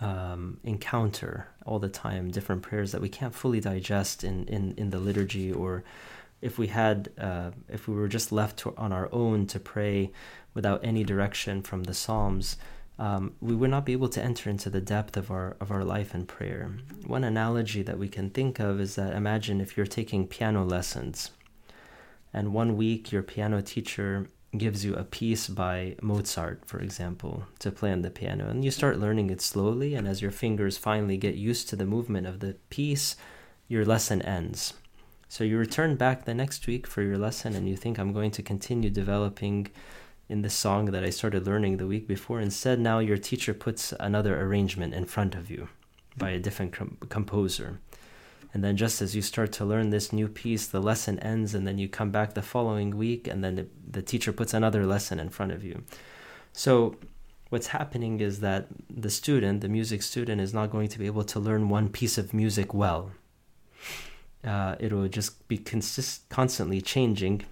um, 0.02 0.60
encounter 0.64 1.48
all 1.66 1.78
the 1.78 1.88
time, 1.88 2.32
different 2.32 2.64
prayers 2.64 2.92
that 2.92 3.02
we 3.02 3.10
can't 3.10 3.36
fully 3.36 3.60
digest 3.60 4.24
in, 4.24 4.48
in, 4.48 4.74
in 4.76 4.90
the 4.90 5.00
liturgy 5.00 5.52
or 5.52 5.84
if 6.42 6.58
we 6.58 6.68
had, 6.68 7.10
uh, 7.18 7.52
if 7.70 7.88
we 7.88 7.94
were 7.96 8.10
just 8.10 8.32
left 8.32 8.58
to, 8.60 8.74
on 8.76 8.92
our 8.92 9.08
own 9.14 9.46
to 9.48 9.60
pray 9.60 10.12
without 10.54 10.84
any 10.84 11.04
direction 11.04 11.62
from 11.62 11.84
the 11.84 11.94
Psalms, 11.94 12.58
um, 13.04 13.34
we 13.42 13.54
would 13.54 13.70
not 13.70 13.86
be 13.86 13.92
able 13.92 14.08
to 14.08 14.24
enter 14.24 14.50
into 14.50 14.70
the 14.70 14.80
depth 14.96 15.18
of 15.18 15.30
our 15.30 15.58
of 15.60 15.72
our 15.72 15.84
life 15.84 16.16
in 16.16 16.26
prayer. 16.26 16.72
One 17.06 17.26
analogy 17.26 17.84
that 17.84 18.00
we 18.00 18.08
can 18.08 18.30
think 18.30 18.60
of 18.60 18.80
is 18.80 18.96
that 18.96 19.14
imagine 19.14 19.60
if 19.60 19.76
you're 19.76 19.86
taking 19.86 20.26
piano 20.26 20.64
lessons, 20.64 21.32
and 22.34 22.54
one 22.54 22.78
week 22.78 23.12
your 23.12 23.22
piano 23.22 23.62
teacher 23.62 24.28
gives 24.58 24.86
you 24.86 24.94
a 24.96 25.04
piece 25.04 25.50
by 25.50 25.96
Mozart, 26.02 26.64
for 26.66 26.80
example, 26.80 27.44
to 27.60 27.72
play 27.72 27.92
on 27.92 28.04
the 28.04 28.10
piano, 28.10 28.48
and 28.48 28.64
you 28.64 28.72
start 28.72 29.00
learning 29.00 29.30
it 29.30 29.42
slowly, 29.42 29.96
and 29.96 30.08
as 30.08 30.22
your 30.22 30.32
fingers 30.32 30.78
finally 30.78 31.18
get 31.18 31.36
used 31.36 31.68
to 31.68 31.76
the 31.76 31.92
movement 31.96 32.26
of 32.26 32.40
the 32.40 32.54
piece, 32.70 33.18
your 33.68 33.84
lesson 33.84 34.22
ends. 34.22 34.76
So 35.28 35.44
you 35.44 35.58
return 35.58 35.98
back 35.98 36.24
the 36.24 36.36
next 36.36 36.68
week 36.68 36.88
for 36.88 37.02
your 37.02 37.18
lesson, 37.18 37.54
and 37.56 37.68
you 37.68 37.76
think 37.76 37.98
I'm 37.98 38.14
going 38.14 38.32
to 38.32 38.44
continue 38.44 38.92
developing 38.92 39.72
in 40.30 40.42
the 40.42 40.50
song 40.50 40.86
that 40.86 41.04
I 41.04 41.10
started 41.10 41.46
learning 41.46 41.78
the 41.78 41.88
week 41.88 42.08
before. 42.08 42.40
Instead, 42.40 42.80
now 42.80 43.00
your 43.00 43.18
teacher 43.18 43.54
puts 43.54 43.94
another 44.00 44.40
arrangement 44.42 44.94
in 44.94 45.06
front 45.06 45.36
of 45.36 45.50
you 45.50 45.70
by 46.18 46.32
a 46.32 46.40
different 46.40 46.74
com- 46.74 46.98
composer. 47.10 47.80
And 48.54 48.64
then, 48.64 48.78
just 48.78 49.02
as 49.02 49.16
you 49.16 49.22
start 49.24 49.52
to 49.54 49.66
learn 49.66 49.90
this 49.90 50.14
new 50.14 50.28
piece, 50.28 50.68
the 50.68 50.82
lesson 50.82 51.18
ends, 51.20 51.56
and 51.56 51.68
then 51.68 51.80
you 51.80 51.90
come 51.90 52.12
back 52.12 52.36
the 52.36 52.44
following 52.44 52.96
week, 52.96 53.28
and 53.28 53.44
then 53.44 53.56
the, 53.56 53.68
the 53.90 54.04
teacher 54.04 54.32
puts 54.32 54.54
another 54.54 54.86
lesson 54.86 55.20
in 55.20 55.30
front 55.30 55.52
of 55.52 55.64
you. 55.64 55.84
So, 56.52 56.96
what's 57.50 57.68
happening 57.68 58.20
is 58.20 58.42
that 58.42 58.68
the 58.90 59.10
student, 59.10 59.62
the 59.62 59.70
music 59.70 60.04
student, 60.04 60.40
is 60.40 60.54
not 60.54 60.70
going 60.70 60.88
to 60.90 61.00
be 61.00 61.08
able 61.08 61.24
to 61.24 61.40
learn 61.40 61.68
one 61.68 61.90
piece 61.90 62.20
of 62.20 62.32
music 62.32 62.76
well. 62.76 63.12
Uh, 64.44 64.76
it'll 64.80 65.08
just 65.08 65.48
be 65.48 65.58
consist- 65.58 66.30
constantly 66.30 66.80
changing. 66.80 67.44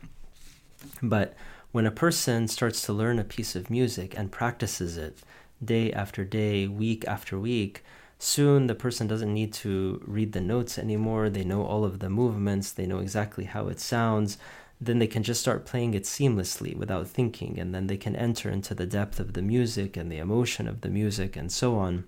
But 1.02 1.36
when 1.72 1.86
a 1.86 1.92
person 1.92 2.48
starts 2.48 2.82
to 2.84 2.94
learn 2.94 3.20
a 3.20 3.24
piece 3.24 3.56
of 3.56 3.70
music 3.70 4.18
and 4.18 4.32
practices 4.32 4.98
it 4.98 5.20
day 5.64 5.92
after 5.92 6.24
day, 6.26 6.68
week 6.68 7.06
after 7.08 7.40
week, 7.40 7.84
soon 8.20 8.68
the 8.68 8.76
person 8.76 9.08
doesn't 9.08 9.34
need 9.34 9.54
to 9.54 10.02
read 10.06 10.34
the 10.34 10.42
notes 10.42 10.78
anymore. 10.78 11.30
They 11.30 11.44
know 11.44 11.64
all 11.64 11.86
of 11.86 12.00
the 12.00 12.10
movements, 12.10 12.72
they 12.72 12.86
know 12.86 13.00
exactly 13.00 13.46
how 13.46 13.68
it 13.68 13.80
sounds. 13.80 14.38
Then 14.80 15.00
they 15.00 15.08
can 15.08 15.24
just 15.24 15.42
start 15.42 15.66
playing 15.66 15.94
it 15.94 16.04
seamlessly 16.04 16.76
without 16.76 17.08
thinking, 17.08 17.60
and 17.60 17.74
then 17.74 17.86
they 17.86 17.98
can 17.98 18.16
enter 18.16 18.50
into 18.50 18.74
the 18.74 18.88
depth 18.88 19.20
of 19.20 19.34
the 19.34 19.42
music 19.44 19.96
and 19.96 20.12
the 20.12 20.18
emotion 20.18 20.68
of 20.68 20.82
the 20.82 20.90
music 20.90 21.36
and 21.36 21.52
so 21.52 21.78
on. 21.78 22.06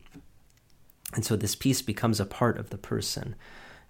And 1.13 1.23
so 1.23 1.35
this 1.35 1.55
piece 1.55 1.83
becomes 1.83 2.19
a 2.19 2.25
part 2.25 2.57
of 2.57 2.71
the 2.71 2.77
person. 2.79 3.35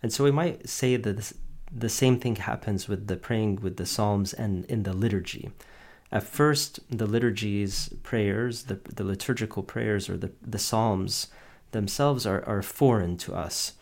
And 0.02 0.12
so 0.12 0.26
we 0.26 0.32
might 0.32 0.68
say 0.68 0.98
that 0.98 1.16
this, 1.16 1.34
the 1.76 1.90
same 1.90 2.20
thing 2.20 2.36
happens 2.36 2.88
with 2.88 3.08
the 3.08 3.18
praying 3.18 3.58
with 3.62 3.78
the 3.78 3.86
psalms 3.86 4.34
and 4.34 4.66
in 4.66 4.84
the 4.84 4.94
liturgy. 4.94 5.52
At 6.12 6.24
first, 6.24 6.80
the 6.90 7.08
liturgy's 7.08 7.90
prayers, 8.04 8.64
the, 8.64 8.80
the 8.84 9.04
liturgical 9.04 9.64
prayers 9.64 10.10
or 10.10 10.18
the, 10.18 10.32
the 10.42 10.60
psalms 10.60 11.28
themselves 11.72 12.26
are, 12.28 12.44
are 12.46 12.62
foreign 12.62 13.18
to 13.18 13.34
us. 13.34 13.74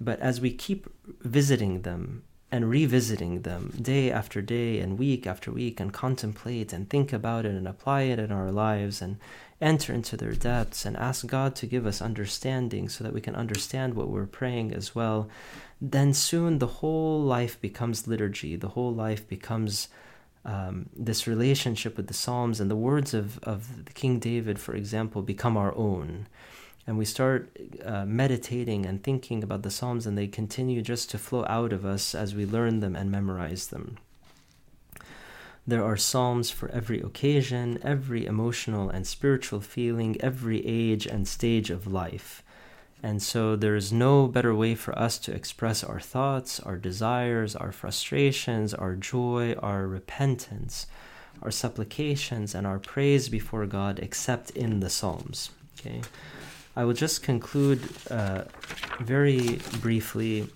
But 0.00 0.18
as 0.20 0.40
we 0.40 0.50
keep 0.50 0.88
visiting 1.20 1.82
them 1.82 2.24
and 2.50 2.68
revisiting 2.68 3.42
them 3.42 3.72
day 3.80 4.10
after 4.10 4.42
day 4.42 4.80
and 4.80 4.98
week 4.98 5.26
after 5.26 5.52
week 5.52 5.78
and 5.78 5.92
contemplate 5.92 6.72
and 6.72 6.90
think 6.90 7.12
about 7.12 7.46
it 7.46 7.54
and 7.54 7.68
apply 7.68 8.02
it 8.02 8.18
in 8.18 8.32
our 8.32 8.50
lives 8.50 9.00
and 9.00 9.18
enter 9.60 9.92
into 9.92 10.16
their 10.16 10.32
depths 10.32 10.86
and 10.86 10.96
ask 10.96 11.26
God 11.26 11.54
to 11.56 11.66
give 11.66 11.86
us 11.86 12.00
understanding 12.00 12.88
so 12.88 13.04
that 13.04 13.12
we 13.12 13.20
can 13.20 13.34
understand 13.34 13.94
what 13.94 14.08
we're 14.08 14.26
praying 14.26 14.72
as 14.72 14.94
well, 14.94 15.28
then 15.80 16.14
soon 16.14 16.58
the 16.58 16.66
whole 16.66 17.20
life 17.20 17.60
becomes 17.60 18.06
liturgy. 18.06 18.56
The 18.56 18.68
whole 18.68 18.94
life 18.94 19.28
becomes 19.28 19.88
um, 20.44 20.88
this 20.96 21.26
relationship 21.26 21.96
with 21.96 22.06
the 22.06 22.14
Psalms 22.14 22.60
and 22.60 22.70
the 22.70 22.76
words 22.76 23.12
of, 23.12 23.38
of 23.42 23.68
King 23.94 24.18
David, 24.18 24.58
for 24.58 24.74
example, 24.74 25.22
become 25.22 25.56
our 25.56 25.76
own. 25.76 26.26
And 26.86 26.96
we 26.96 27.04
start 27.04 27.56
uh, 27.84 28.06
meditating 28.06 28.86
and 28.86 29.02
thinking 29.02 29.42
about 29.44 29.62
the 29.62 29.70
Psalms, 29.70 30.06
and 30.06 30.16
they 30.16 30.26
continue 30.26 30.80
just 30.80 31.10
to 31.10 31.18
flow 31.18 31.44
out 31.46 31.72
of 31.72 31.84
us 31.84 32.14
as 32.14 32.34
we 32.34 32.46
learn 32.46 32.80
them 32.80 32.96
and 32.96 33.10
memorize 33.10 33.68
them. 33.68 33.98
There 35.66 35.84
are 35.84 35.96
psalms 35.96 36.50
for 36.50 36.68
every 36.70 37.00
occasion, 37.00 37.78
every 37.82 38.26
emotional 38.26 38.88
and 38.88 39.06
spiritual 39.06 39.60
feeling, 39.60 40.20
every 40.20 40.66
age 40.66 41.06
and 41.06 41.28
stage 41.28 41.70
of 41.70 41.86
life. 41.86 42.42
And 43.02 43.22
so 43.22 43.56
there 43.56 43.76
is 43.76 43.92
no 43.92 44.26
better 44.26 44.54
way 44.54 44.74
for 44.74 44.98
us 44.98 45.18
to 45.18 45.32
express 45.32 45.82
our 45.82 46.00
thoughts, 46.00 46.60
our 46.60 46.76
desires, 46.76 47.56
our 47.56 47.72
frustrations, 47.72 48.74
our 48.74 48.94
joy, 48.94 49.54
our 49.54 49.86
repentance, 49.86 50.86
our 51.42 51.50
supplications, 51.50 52.54
and 52.54 52.66
our 52.66 52.78
praise 52.78 53.28
before 53.28 53.64
God 53.66 53.98
except 54.00 54.50
in 54.50 54.80
the 54.80 54.90
Psalms. 54.90 55.50
Okay. 55.78 56.02
I 56.76 56.84
will 56.84 56.94
just 56.94 57.22
conclude 57.22 57.82
uh, 58.10 58.44
very 59.00 59.58
briefly 59.80 60.48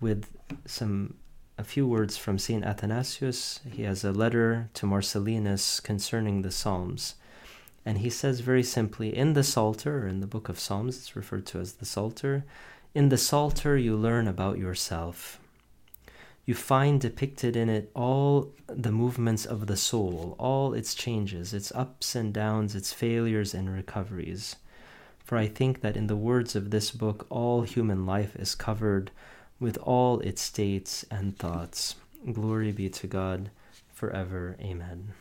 with 0.00 0.26
some 0.66 1.14
a 1.58 1.64
few 1.64 1.86
words 1.86 2.16
from 2.16 2.38
Saint 2.38 2.64
Athanasius. 2.64 3.60
He 3.70 3.82
has 3.82 4.04
a 4.04 4.12
letter 4.12 4.70
to 4.74 4.86
Marcellinus 4.86 5.82
concerning 5.82 6.42
the 6.42 6.50
Psalms. 6.50 7.16
And 7.84 7.98
he 7.98 8.10
says 8.10 8.40
very 8.40 8.62
simply 8.62 9.16
in 9.16 9.34
the 9.34 9.42
Psalter, 9.42 10.04
or 10.04 10.08
in 10.08 10.20
the 10.20 10.26
book 10.26 10.48
of 10.48 10.58
Psalms, 10.58 10.96
it's 10.96 11.16
referred 11.16 11.46
to 11.46 11.60
as 11.60 11.74
the 11.74 11.84
Psalter, 11.84 12.44
in 12.94 13.08
the 13.08 13.18
Psalter 13.18 13.76
you 13.76 13.96
learn 13.96 14.28
about 14.28 14.58
yourself. 14.58 15.38
You 16.44 16.54
find 16.54 17.00
depicted 17.00 17.56
in 17.56 17.68
it 17.68 17.90
all 17.94 18.52
the 18.66 18.92
movements 18.92 19.46
of 19.46 19.66
the 19.66 19.76
soul, 19.76 20.34
all 20.38 20.74
its 20.74 20.94
changes, 20.94 21.54
its 21.54 21.70
ups 21.72 22.14
and 22.14 22.34
downs, 22.34 22.74
its 22.74 22.92
failures 22.92 23.54
and 23.54 23.72
recoveries. 23.72 24.56
For 25.24 25.38
I 25.38 25.46
think 25.46 25.80
that 25.82 25.96
in 25.96 26.08
the 26.08 26.16
words 26.16 26.56
of 26.56 26.70
this 26.70 26.90
book, 26.90 27.26
all 27.30 27.62
human 27.62 28.04
life 28.06 28.34
is 28.36 28.54
covered 28.54 29.12
with 29.62 29.78
all 29.78 30.18
its 30.20 30.42
states 30.42 31.06
and 31.10 31.38
thoughts. 31.38 31.94
Glory 32.32 32.72
be 32.72 32.88
to 32.90 33.06
God 33.06 33.50
forever. 33.94 34.56
Amen. 34.60 35.12